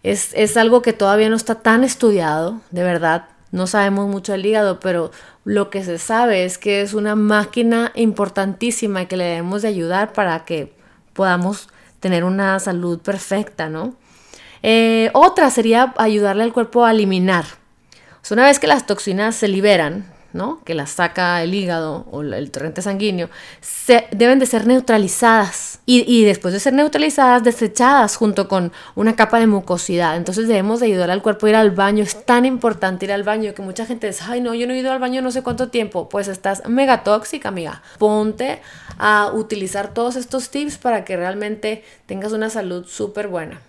[0.04, 3.30] es, es algo que todavía no está tan estudiado, de verdad.
[3.52, 5.12] No sabemos mucho del hígado, pero
[5.44, 10.14] lo que se sabe es que es una máquina importantísima que le debemos de ayudar
[10.14, 10.72] para que
[11.14, 11.68] podamos
[12.00, 13.96] tener una salud perfecta, ¿no?
[14.64, 17.46] Eh, otra sería ayudarle al cuerpo a eliminar.
[18.32, 20.64] una vez que las toxinas se liberan, ¿no?
[20.64, 23.30] que las saca el hígado o el torrente sanguíneo,
[23.62, 29.40] se, deben de ser neutralizadas y, después de ser neutralizadas, desechadas junto con una capa
[29.40, 30.18] de mucosidad.
[30.18, 32.04] Entonces debemos de ayudar al cuerpo a ir al baño.
[32.04, 34.78] Es tan importante ir al baño que mucha gente dice, ay no, yo no he
[34.78, 36.08] ido al baño no sé cuánto tiempo.
[36.08, 37.82] Pues estás mega tóxica, amiga.
[37.98, 38.62] Ponte
[39.00, 43.60] a utilizar todos estos tips para que realmente tengas una salud súper buena.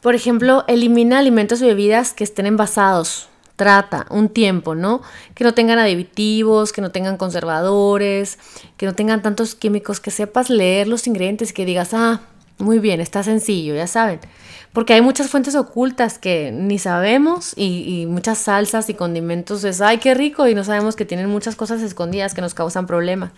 [0.00, 5.02] Por ejemplo, elimina alimentos y bebidas que estén envasados trata un tiempo, ¿no?
[5.34, 8.38] Que no tengan aditivos, que no tengan conservadores,
[8.76, 12.20] que no tengan tantos químicos, que sepas leer los ingredientes y que digas, ah,
[12.58, 14.20] muy bien, está sencillo, ya saben.
[14.72, 19.80] Porque hay muchas fuentes ocultas que ni sabemos y, y, muchas salsas y condimentos es,
[19.80, 23.32] ay, qué rico, y no sabemos que tienen muchas cosas escondidas que nos causan problemas.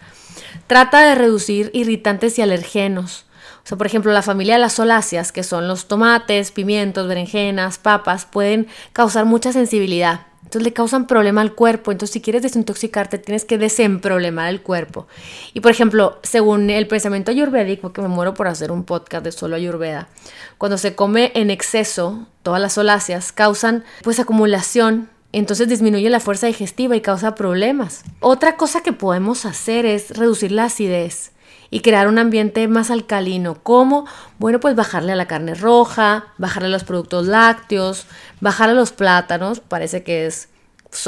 [0.66, 3.24] Trata de reducir irritantes y alergenos.
[3.68, 7.76] O sea, por ejemplo, la familia de las soláceas, que son los tomates, pimientos, berenjenas,
[7.76, 10.22] papas, pueden causar mucha sensibilidad.
[10.38, 11.92] Entonces le causan problema al cuerpo.
[11.92, 15.06] Entonces si quieres desintoxicarte tienes que desemproblemar el cuerpo.
[15.52, 19.32] Y por ejemplo, según el pensamiento ayurvédico, que me muero por hacer un podcast de
[19.32, 20.08] solo ayurveda,
[20.56, 26.46] cuando se come en exceso, todas las soláceas causan pues acumulación entonces disminuye la fuerza
[26.46, 28.02] digestiva y causa problemas.
[28.20, 31.32] Otra cosa que podemos hacer es reducir la acidez
[31.70, 33.62] y crear un ambiente más alcalino.
[33.62, 34.06] ¿Cómo?
[34.38, 38.06] Bueno, pues bajarle a la carne roja, bajarle a los productos lácteos,
[38.40, 40.48] bajarle a los plátanos, parece que es,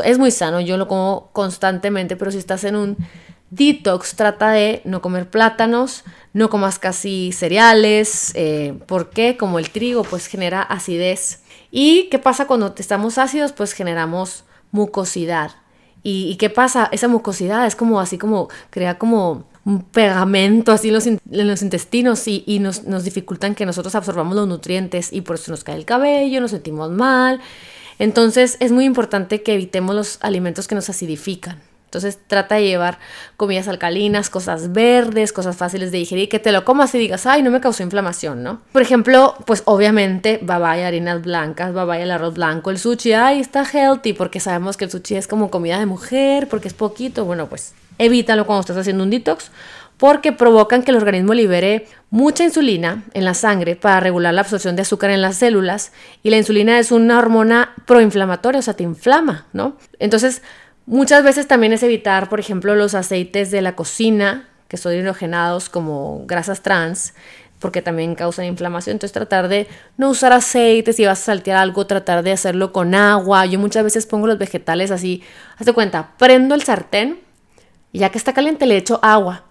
[0.04, 2.96] es muy sano, yo lo como constantemente, pero si estás en un
[3.50, 9.36] detox, trata de no comer plátanos, no comas casi cereales, eh, ¿por qué?
[9.36, 11.42] Como el trigo, pues genera acidez.
[11.70, 13.52] ¿Y qué pasa cuando estamos ácidos?
[13.52, 15.52] Pues generamos mucosidad.
[16.02, 16.88] ¿Y, qué pasa?
[16.92, 22.44] Esa mucosidad es como así como, crea como un pegamento así en los, intestinos y,
[22.46, 25.84] y nos, nos, dificultan que nosotros absorbamos los nutrientes y por eso nos cae el
[25.84, 27.40] cabello, nos sentimos mal.
[27.98, 31.60] Entonces es muy importante que evitemos los alimentos que nos acidifican.
[31.90, 33.00] Entonces trata de llevar
[33.36, 37.42] comidas alcalinas, cosas verdes, cosas fáciles de digerir, que te lo comas y digas, ay,
[37.42, 38.60] no me causó inflamación, ¿no?
[38.70, 43.64] Por ejemplo, pues obviamente babaya, harinas blancas, babaya, el arroz blanco, el sushi, ay, está
[43.64, 47.48] healthy, porque sabemos que el sushi es como comida de mujer, porque es poquito, bueno,
[47.48, 49.50] pues evítalo cuando estás haciendo un detox,
[49.96, 54.74] porque provocan que el organismo libere mucha insulina en la sangre para regular la absorción
[54.74, 58.82] de azúcar en las células y la insulina es una hormona proinflamatoria, o sea, te
[58.82, 59.76] inflama, ¿no?
[59.98, 60.42] Entonces,
[60.90, 65.68] Muchas veces también es evitar, por ejemplo, los aceites de la cocina, que son hidrogenados
[65.68, 67.14] como grasas trans,
[67.60, 68.94] porque también causan inflamación.
[68.94, 72.96] Entonces tratar de no usar aceites, si vas a saltear algo, tratar de hacerlo con
[72.96, 73.46] agua.
[73.46, 75.22] Yo muchas veces pongo los vegetales así,
[75.58, 77.20] hazte cuenta, prendo el sartén
[77.92, 79.44] y ya que está caliente le echo agua.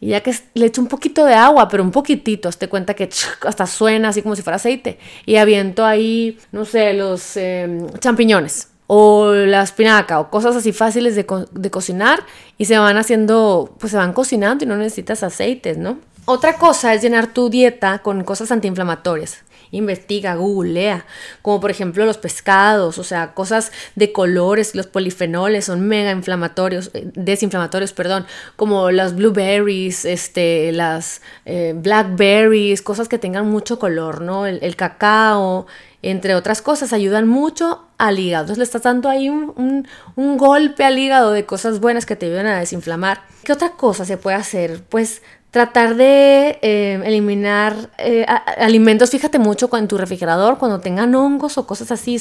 [0.00, 3.08] Y ya que le echo un poquito de agua, pero un poquitito, hazte cuenta que
[3.46, 4.98] hasta suena así como si fuera aceite.
[5.24, 11.14] Y aviento ahí, no sé, los em, champiñones o la espinaca o cosas así fáciles
[11.16, 12.20] de, cocinar
[12.58, 15.98] y se van haciendo, pues se van cocinando y no necesitas aceites, ¿no?
[16.26, 19.38] Otra cosa es llenar tu dieta con cosas antiinflamatorias.
[19.74, 21.04] Investiga, googlea,
[21.42, 26.90] como por ejemplo los pescados, o sea, cosas de colores, los polifenoles son mega inflamatorios,
[26.94, 34.20] eh, desinflamatorios, perdón, como las blueberries, este, las eh, blackberries, cosas que tengan mucho color,
[34.20, 34.46] ¿no?
[34.46, 35.66] El, cacao,
[36.02, 38.44] entre otras cosas, ayudan mucho al hígado.
[38.44, 42.26] Entonces le estás dando ahí un, un, golpe al hígado de cosas buenas que te
[42.26, 43.22] ayudan a desinflamar.
[43.44, 44.82] ¿Qué otra cosa se puede hacer?
[44.88, 45.22] Pues
[45.54, 48.26] tratar de eh, eliminar eh,
[48.58, 52.20] alimentos, fíjate mucho en tu refrigerador, cuando tengan hongos o cosas así.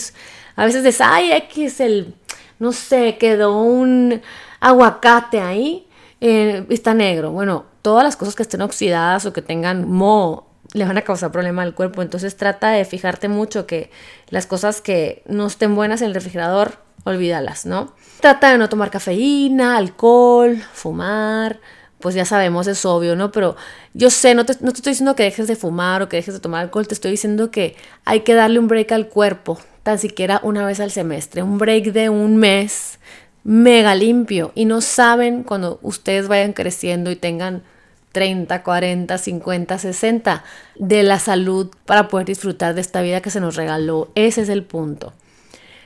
[0.55, 2.13] A veces dices, ay, X, el,
[2.59, 4.21] no sé, quedó un
[4.59, 5.87] aguacate ahí,
[6.21, 7.31] eh, está negro.
[7.31, 11.31] Bueno, todas las cosas que estén oxidadas o que tengan moho le van a causar
[11.31, 12.03] problema al cuerpo.
[12.03, 13.89] Entonces trata de fijarte mucho que
[14.29, 17.95] las cosas que no estén buenas en el refrigerador, olvídalas, ¿no?
[18.21, 21.59] Trata de no tomar cafeína, alcohol, fumar
[22.03, 23.31] pues ya sabemos, es obvio, ¿no?
[23.31, 23.55] Pero
[23.93, 26.41] yo sé, no te, no estoy diciendo que dejes de fumar o que dejes de
[26.41, 30.41] tomar alcohol, te estoy diciendo que hay que darle un break al cuerpo, tan siquiera
[30.43, 32.99] una vez al semestre, un break de un mes
[33.45, 34.51] mega limpio.
[34.53, 37.63] Y no saben cuando ustedes vayan creciendo y tengan
[38.11, 40.43] 30, 40, 50, 60
[40.75, 44.11] de la salud para poder disfrutar de esta vida que se nos regaló.
[44.15, 45.13] Ese es el punto.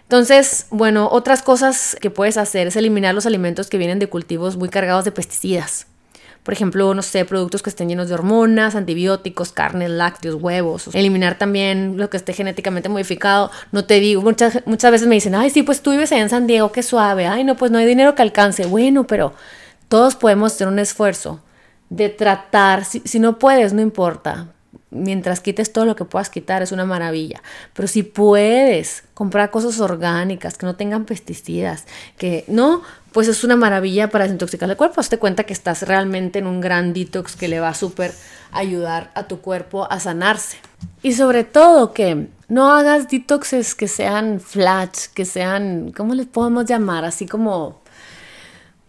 [0.02, 4.58] Entonces, bueno, otras cosas que puedes hacer es eliminar los alimentos que vienen de cultivos
[4.58, 5.86] muy cargados de pesticidas
[6.48, 10.88] por ejemplo, no sé, productos que estén llenos de hormonas, antibióticos, carne, lácteos, huevos.
[10.94, 13.52] Eliminar también lo que esté genéticamente modificado.
[13.74, 16.30] No te digo, muchas, muchas veces me dicen, ay, sí, pues tú vives allá en
[16.30, 17.28] San Diego, qué suave.
[17.28, 18.66] Ay, no, pues no hay dinero que alcance.
[18.66, 19.34] Bueno, pero
[19.90, 21.42] todos podemos hacer un esfuerzo
[21.90, 24.48] de tratar, si, si no puedes, no importa,
[24.90, 27.42] mientras quites todo lo que puedas quitar, es una maravilla.
[27.74, 31.86] Pero si puedes comprar cosas orgánicas, que no tengan pesticidas,
[32.18, 35.02] que no, pues es una maravilla para desintoxicar el cuerpo.
[35.02, 38.14] Hazte cuenta que estás realmente en un gran detox que le va a súper
[38.52, 40.58] ayudar a tu cuerpo a sanarse.
[41.02, 46.66] Y sobre todo que no hagas detoxes que sean flash, que sean, ¿cómo les podemos
[46.66, 47.06] llamar?
[47.06, 47.82] Así como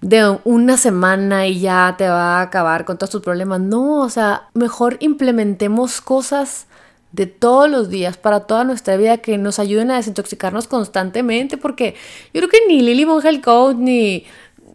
[0.00, 3.60] de una semana y ya te va a acabar con todos tus problemas.
[3.60, 6.66] No, o sea, mejor implementemos cosas
[7.12, 11.94] de todos los días para toda nuestra vida que nos ayuden a desintoxicarnos constantemente porque
[12.34, 14.26] yo creo que ni Lily Von Code ni,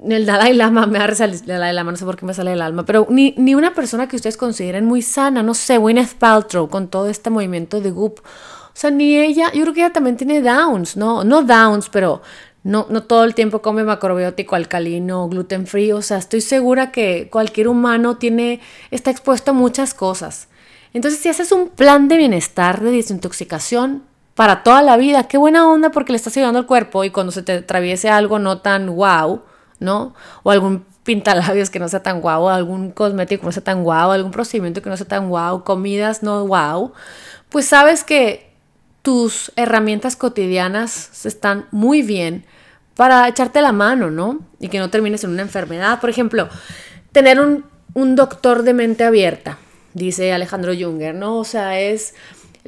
[0.09, 2.61] el Dalai Lama me ha el Dalai Lama, no sé por qué me sale el
[2.61, 6.67] alma, pero ni, ni una persona que ustedes consideren muy sana, no sé, Gwyneth Paltrow
[6.69, 8.19] con todo este movimiento de Goop.
[8.19, 11.23] O sea, ni ella, yo creo que ella también tiene downs, ¿no?
[11.23, 12.23] No downs, pero
[12.63, 17.29] no, no todo el tiempo come macrobiótico alcalino, gluten free, o sea, estoy segura que
[17.29, 20.47] cualquier humano tiene, está expuesto a muchas cosas.
[20.93, 24.03] Entonces, si haces un plan de bienestar, de desintoxicación
[24.35, 27.31] para toda la vida, qué buena onda porque le estás ayudando al cuerpo y cuando
[27.31, 29.41] se te atraviese algo no tan wow,
[29.79, 30.13] ¿no?
[30.43, 34.11] O algún pintalabios que no sea tan guau, algún cosmético que no sea tan guau,
[34.11, 36.93] algún procedimiento que no sea tan guau, comidas no guau,
[37.49, 38.53] pues sabes que
[39.01, 42.45] tus herramientas cotidianas están muy bien
[42.95, 44.39] para echarte la mano, ¿no?
[44.59, 45.99] Y que no termines en una enfermedad.
[45.99, 46.49] Por ejemplo,
[47.11, 49.57] tener un, un doctor de mente abierta,
[49.93, 51.37] dice Alejandro Junger, ¿no?
[51.37, 52.13] O sea, es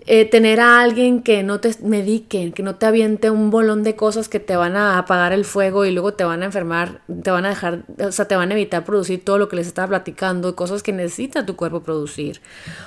[0.07, 3.95] eh, tener a alguien que no te medique, que no te aviente un bolón de
[3.95, 7.31] cosas que te van a apagar el fuego y luego te van a enfermar, te
[7.31, 9.87] van a dejar, o sea, te van a evitar producir todo lo que les estaba
[9.87, 12.41] platicando, cosas que necesita tu cuerpo producir.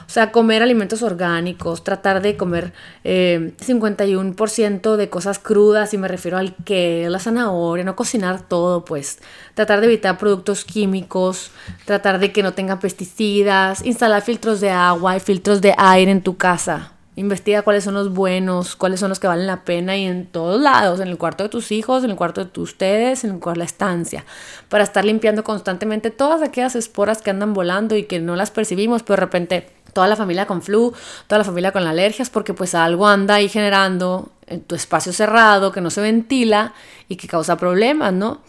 [0.06, 6.08] O sea, comer alimentos orgánicos, tratar de comer 51% eh, de cosas crudas, y me
[6.08, 9.18] refiero al que, la zanahoria, no cocinar todo, pues
[9.54, 11.52] tratar de evitar productos químicos,
[11.86, 16.22] tratar de que no tengan pesticidas, instalar filtros de agua y filtros de aire en
[16.22, 20.04] tu casa Investiga cuáles son los buenos, cuáles son los que valen la pena y
[20.04, 23.32] en todos lados, en el cuarto de tus hijos, en el cuarto de ustedes, en
[23.32, 24.24] el cuarto de la estancia,
[24.68, 29.02] para estar limpiando constantemente todas aquellas esporas que andan volando y que no las percibimos,
[29.02, 30.94] pero de repente toda la familia con flu,
[31.26, 35.72] toda la familia con alergias, porque pues algo anda ahí generando en tu espacio cerrado
[35.72, 36.72] que no se ventila
[37.08, 38.42] y que causa problemas, ¿no?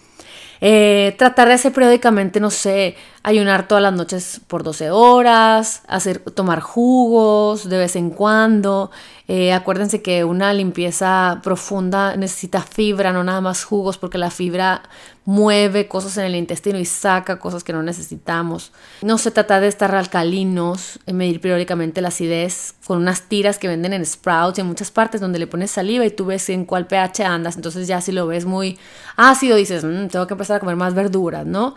[0.61, 6.19] Eh, tratar de hacer periódicamente, no sé, ayunar todas las noches por 12 horas, hacer,
[6.19, 8.91] tomar jugos de vez en cuando.
[9.27, 14.81] Eh, acuérdense que una limpieza profunda necesita fibra, no nada más jugos, porque la fibra
[15.25, 18.71] mueve cosas en el intestino y saca cosas que no necesitamos.
[19.03, 23.93] No se trata de estar alcalinos, medir periódicamente la acidez con unas tiras que venden
[23.93, 26.87] en Sprouts y en muchas partes donde le pones saliva y tú ves en cuál
[26.87, 27.57] pH andas.
[27.57, 28.79] Entonces ya si lo ves muy
[29.17, 31.75] ácido dices, mm, tengo que empezar a comer más verduras, ¿no?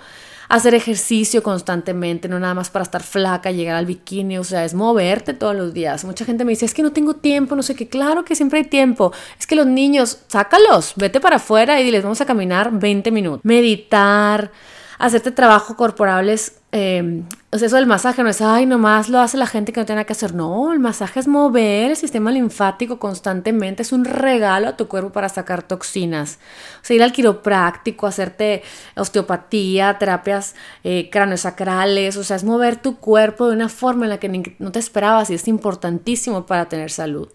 [0.53, 4.75] Hacer ejercicio constantemente, no nada más para estar flaca, llegar al bikini, o sea, es
[4.75, 6.05] moverte todos los días.
[6.05, 8.59] Mucha gente me dice, es que no tengo tiempo, no sé qué, claro que siempre
[8.59, 9.15] hay tiempo.
[9.41, 13.41] Es que los niños, sácalos, vete para afuera y diles, vamos a caminar 20 minutos.
[13.45, 14.53] Meditar,
[14.99, 17.23] hacerte trabajo corporales eh,
[17.55, 19.85] o sea, eso del masaje no es, ay, nomás lo hace la gente que no
[19.85, 20.35] tiene nada que hacer.
[20.35, 25.13] No, el masaje es mover el sistema linfático constantemente, es un regalo a tu cuerpo
[25.13, 26.39] para sacar toxinas.
[26.81, 28.63] O sea, ir al quiropráctico, hacerte
[28.97, 34.19] osteopatía, terapias eh, craniosacrales, o sea, es mover tu cuerpo de una forma en la
[34.19, 37.29] que no te esperabas y es importantísimo para tener salud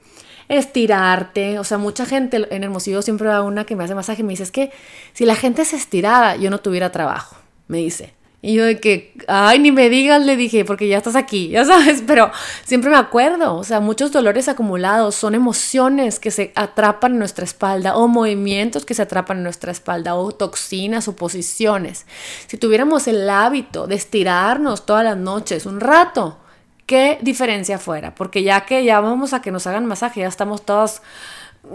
[0.50, 1.60] estirarte.
[1.60, 4.34] O sea, mucha gente en Hermosillo siempre va una que me hace masaje y me
[4.34, 4.72] dice, es que
[5.14, 7.36] si la gente se estirara, yo no tuviera trabajo,
[7.68, 8.17] me dice.
[8.48, 11.66] Y yo de que, ay, ni me digas, le dije, porque ya estás aquí, ya
[11.66, 12.32] sabes, pero
[12.64, 17.44] siempre me acuerdo, o sea, muchos dolores acumulados son emociones que se atrapan en nuestra
[17.44, 22.06] espalda o movimientos que se atrapan en nuestra espalda o toxinas o posiciones.
[22.48, 26.38] Si tuviéramos el hábito de estirarnos todas las noches un rato,
[26.86, 28.16] ¿qué diferencia fuera?
[28.16, 31.02] Porque ya que ya vamos a que nos hagan masaje, ya estamos todas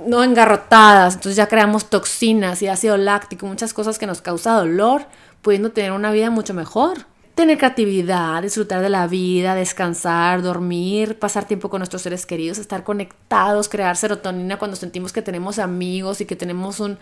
[0.07, 5.05] no engarrotadas, entonces ya creamos toxinas y ácido láctico, muchas cosas que nos causa dolor
[5.43, 7.07] pudiendo tener una vida mucho mejor.
[7.35, 12.85] Tener creatividad, disfrutar de la vida, descansar, dormir, pasar tiempo con nuestros seres queridos, estar
[12.85, 16.99] conectados, crear serotonina cuando sentimos que tenemos amigos y que tenemos un,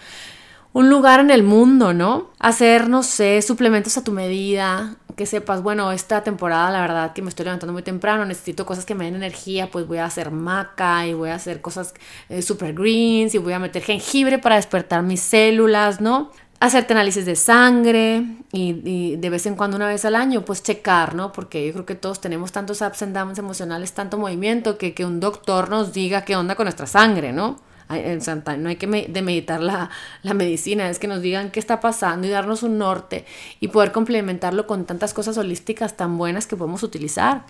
[0.72, 2.30] un lugar en el mundo, ¿no?
[2.38, 7.22] Hacer, no sé, suplementos a tu medida, que sepas, bueno, esta temporada la verdad que
[7.22, 10.30] me estoy levantando muy temprano, necesito cosas que me den energía, pues voy a hacer
[10.30, 11.93] maca y voy a hacer cosas
[12.28, 16.30] eh, super greens y voy a meter jengibre para despertar mis células, ¿no?
[16.61, 21.14] Hacerte análisis de sangre y, de vez en cuando, una vez al año, pues checar,
[21.14, 21.32] ¿no?
[21.32, 25.06] Porque yo creo que todos tenemos tantos ups and downs emocionales, tanto movimiento, que, que
[25.06, 27.58] un doctor nos diga qué onda con nuestra sangre, ¿no?
[27.88, 29.90] No hay que demeditar la,
[30.22, 33.24] la medicina, es que nos digan qué está pasando y darnos un norte
[33.58, 37.46] y poder complementarlo con tantas cosas holísticas tan buenas que podemos utilizar.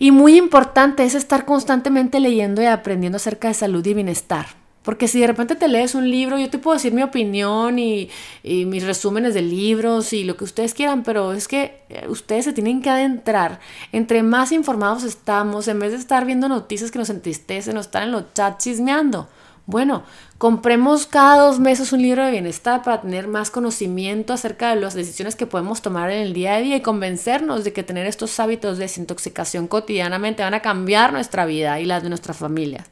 [0.00, 5.06] Y muy importante es estar constantemente leyendo y aprendiendo acerca de salud y bienestar porque
[5.06, 8.10] si de repente te lees un libro, yo te puedo decir mi opinión y,
[8.42, 12.52] mis resúmenes de libros y lo que ustedes quieran, pero es que eh, ustedes se
[12.52, 13.60] tienen que adentrar.
[13.92, 18.02] Entre más informados estamos, en vez de estar viendo noticias que nos entristecen o estar
[18.02, 19.28] en los chats chismeando.
[19.64, 20.02] Bueno,
[20.38, 24.94] compremos cada dos meses un libro de bienestar para tener más conocimiento acerca de las
[24.94, 28.40] decisiones que podemos tomar en el día a día y convencernos de que tener estos
[28.40, 32.88] hábitos de desintoxicación cotidianamente van a cambiar nuestra vida y la de nuestras familias.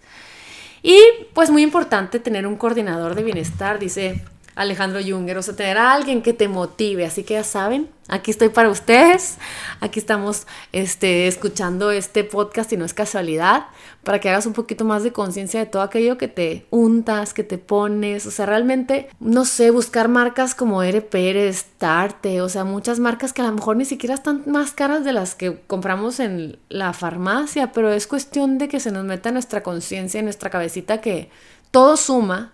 [0.83, 0.99] Y
[1.35, 4.23] pues muy importante tener un coordinador de bienestar, dice
[4.55, 7.07] Alejandro Junger, o sea, tener a alguien que te motive.
[7.07, 9.39] Así que ya saben, aquí estoy para ustedes.
[9.81, 13.67] Aquí estamos este, escuchando este podcast y no es casualidad,
[14.05, 17.45] para que hagas un poquito más de conciencia de todo aquello que te untas, que
[17.45, 18.27] te pones.
[18.27, 23.33] O sea, realmente, no sé, buscar marcas como Ere Pérez, Tarte, o sea, muchas marcas
[23.33, 26.93] que a lo mejor ni siquiera están más caras de las que compramos en la
[26.93, 31.31] farmacia, pero es cuestión de que se nos meta nuestra conciencia, en nuestra cabecita que
[31.71, 32.53] todo suma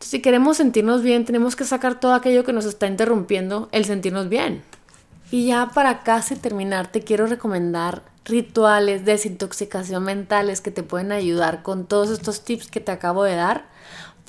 [0.00, 4.28] si queremos sentirnos bien, tenemos que sacar todo aquello que nos está interrumpiendo el sentirnos
[4.28, 4.62] bien.
[5.30, 11.12] Y ya para casi terminar, te quiero recomendar rituales de desintoxicación mentales que te pueden
[11.12, 13.64] ayudar con todos estos tips que te acabo de dar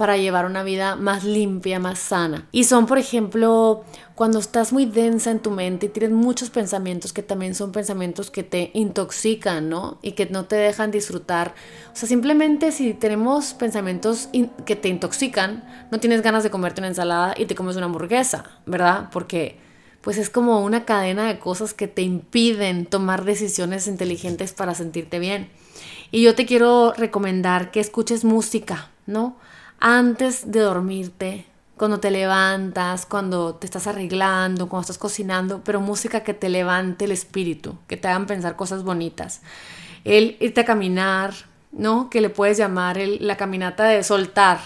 [0.01, 2.47] para llevar una vida más limpia, más sana.
[2.51, 3.83] Y son, por ejemplo,
[4.15, 8.31] cuando estás muy densa en tu mente y tienes muchos pensamientos que también son pensamientos
[8.31, 9.99] que te intoxican, ¿no?
[10.01, 11.53] Y que no te dejan disfrutar.
[11.93, 14.27] O sea, simplemente si tenemos pensamientos
[14.65, 18.45] que te intoxican, no tienes ganas de comerte una ensalada y te comes una hamburguesa,
[18.65, 19.09] ¿verdad?
[19.11, 19.59] Porque
[20.01, 25.19] pues es como una cadena de cosas que te impiden tomar decisiones inteligentes para sentirte
[25.19, 25.51] bien.
[26.09, 29.37] Y yo te quiero recomendar que escuches música, ¿no?
[29.81, 36.19] Antes de dormirte, cuando te levantas, cuando te estás arreglando, cuando estás cocinando, pero música
[36.19, 39.41] que te levante el espíritu, que te hagan pensar cosas bonitas.
[40.03, 41.33] El irte a caminar,
[41.71, 42.11] ¿no?
[42.11, 44.59] Que le puedes llamar la caminata de soltar.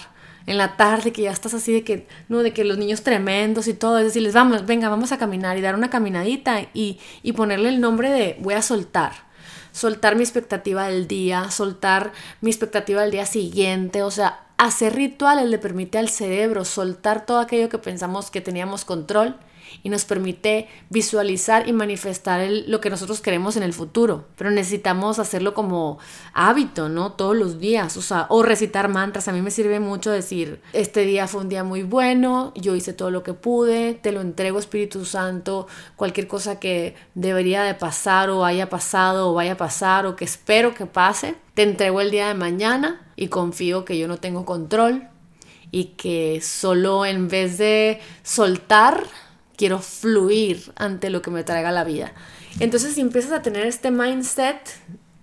[0.46, 3.68] En la tarde que ya estás así de que, no, de que los niños tremendos
[3.68, 7.32] y todo, es decirles, vamos, venga, vamos a caminar y dar una caminadita y, y
[7.32, 9.26] ponerle el nombre de voy a soltar
[9.72, 15.50] soltar mi expectativa del día, soltar mi expectativa del día siguiente, o sea, Hacer rituales
[15.50, 19.36] le permite al cerebro soltar todo aquello que pensamos que teníamos control
[19.84, 24.26] y nos permite visualizar y manifestar lo que nosotros queremos en el futuro.
[24.38, 26.00] Pero necesitamos hacerlo como
[26.34, 27.14] hábito, ¿no?
[27.14, 29.28] Todos los días, o sea, o recitar mantras.
[29.28, 32.94] A mí me sirve mucho decir, este día fue un día muy bueno, yo hice
[32.94, 38.30] todo lo que pude, te lo entrego Espíritu Santo, cualquier cosa que debería de pasar
[38.30, 42.12] o haya pasado o vaya a pasar o que espero que pase, te entrego el
[42.12, 45.08] día de mañana y confío que yo no tengo control
[45.72, 49.04] y que solo en vez de soltar,
[49.58, 52.14] quiero fluir ante lo que me traiga la vida.
[52.60, 54.58] Entonces si empiezas a tener este mindset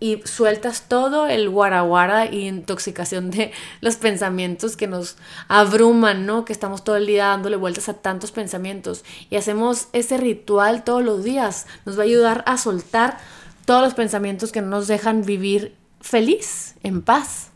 [0.00, 5.16] y sueltas todo el guaraguara y intoxicación de los pensamientos que nos
[5.46, 6.44] abruman, ¿no?
[6.44, 11.04] Que estamos todo el día dándole vueltas a tantos pensamientos y hacemos ese ritual todos
[11.04, 11.66] los días.
[11.86, 13.18] Nos va a ayudar a soltar
[13.64, 17.50] todos los pensamientos que no nos dejan vivir feliz, en paz.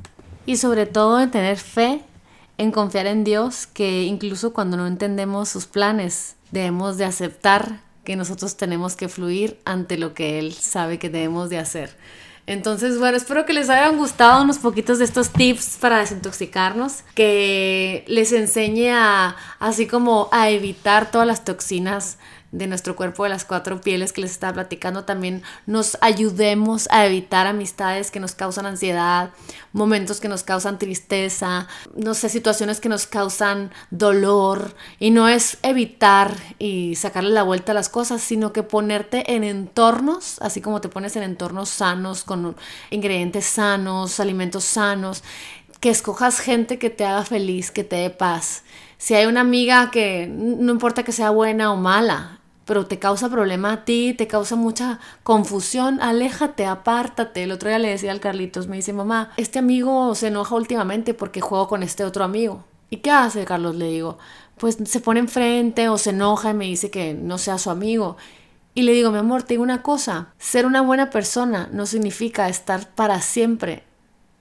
[0.46, 2.02] Y sobre todo en tener fe,
[2.58, 8.16] en confiar en Dios, que incluso cuando no entendemos sus planes, debemos de aceptar que
[8.16, 11.96] nosotros tenemos que fluir ante lo que Él sabe que debemos de hacer.
[12.46, 18.04] Entonces, bueno, espero que les hayan gustado unos poquitos de estos tips para desintoxicarnos, que
[18.06, 22.18] les enseñe a, así como a evitar todas las toxinas
[22.52, 27.06] de nuestro cuerpo de las cuatro pieles que les estaba platicando, también nos ayudemos a
[27.06, 29.30] evitar amistades que nos causan ansiedad,
[29.72, 34.74] momentos que nos causan tristeza, no sé, situaciones que nos causan dolor.
[34.98, 39.44] Y no es evitar y sacarle la vuelta a las cosas, sino que ponerte en
[39.44, 42.56] entornos, así como te pones en entornos sanos, con
[42.90, 45.22] ingredientes sanos, alimentos sanos,
[45.80, 48.62] que escojas gente que te haga feliz, que te dé paz.
[48.98, 52.35] Si hay una amiga que no importa que sea buena o mala,
[52.66, 57.44] pero te causa problema a ti, te causa mucha confusión, aléjate, apártate.
[57.44, 61.14] El otro día le decía al Carlitos, me dice, mamá, este amigo se enoja últimamente
[61.14, 62.64] porque juego con este otro amigo.
[62.90, 63.76] ¿Y qué hace, Carlos?
[63.76, 64.18] Le digo,
[64.58, 68.16] pues se pone enfrente o se enoja y me dice que no sea su amigo.
[68.74, 72.48] Y le digo, mi amor, te digo una cosa, ser una buena persona no significa
[72.48, 73.84] estar para siempre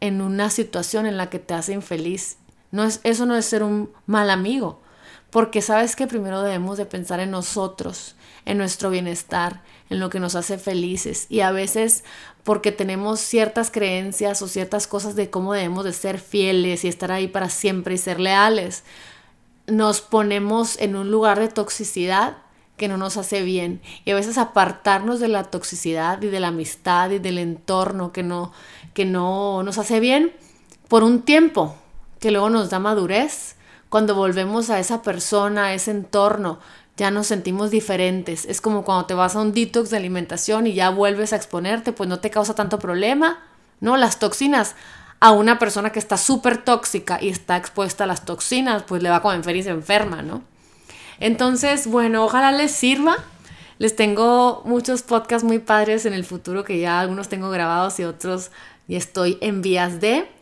[0.01, 2.37] en una situación en la que te hace infeliz.
[2.71, 4.81] No es, eso no es ser un mal amigo.
[5.29, 8.15] Porque sabes que primero debemos de pensar en nosotros,
[8.45, 11.25] en nuestro bienestar, en lo que nos hace felices.
[11.29, 12.03] Y a veces
[12.43, 17.11] porque tenemos ciertas creencias o ciertas cosas de cómo debemos de ser fieles y estar
[17.11, 18.83] ahí para siempre y ser leales,
[19.65, 22.37] nos ponemos en un lugar de toxicidad
[22.77, 23.81] que no nos hace bien.
[24.05, 28.21] Y a veces apartarnos de la toxicidad y de la amistad y del entorno que
[28.21, 28.51] no,
[28.93, 30.31] que no nos hace bien
[30.87, 31.75] por un tiempo,
[32.19, 33.54] que luego nos da madurez
[33.95, 36.59] cuando volvemos a esa persona, a ese entorno,
[36.97, 38.43] ya nos sentimos diferentes.
[38.43, 41.93] Es como cuando te vas a un detox de alimentación y ya vuelves a exponerte,
[41.93, 43.39] pues no te causa tanto problema,
[43.79, 43.95] ¿no?
[43.95, 44.75] Las toxinas
[45.21, 49.09] a una persona que está súper tóxica y está expuesta a las toxinas, pues le
[49.09, 50.41] va a comer y se enferma, ¿no?
[51.21, 53.15] Entonces, bueno, ojalá les sirva.
[53.77, 58.03] Les tengo muchos podcasts muy padres en el futuro que ya algunos tengo grabados y
[58.03, 58.51] otros
[58.89, 60.34] ya estoy en vías de.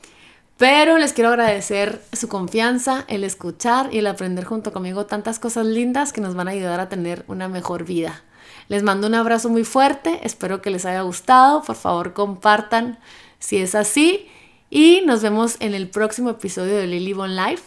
[0.64, 5.66] Pero les quiero agradecer su confianza, el escuchar y el aprender junto conmigo tantas cosas
[5.66, 8.24] lindas que nos van a ayudar a tener una mejor vida.
[8.70, 12.98] Les mando un abrazo muy fuerte, espero que les haya gustado, por favor compartan
[13.40, 14.30] si es así
[14.70, 17.64] y nos vemos en el próximo episodio de Lily Bon Life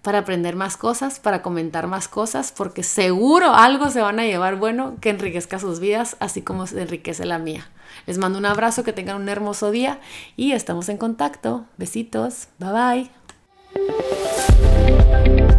[0.00, 4.56] para aprender más cosas, para comentar más cosas, porque seguro algo se van a llevar
[4.56, 7.68] bueno que enriquezca sus vidas, así como se enriquece la mía.
[8.06, 10.00] Les mando un abrazo, que tengan un hermoso día
[10.36, 11.66] y estamos en contacto.
[11.76, 13.10] Besitos, bye
[13.74, 15.49] bye.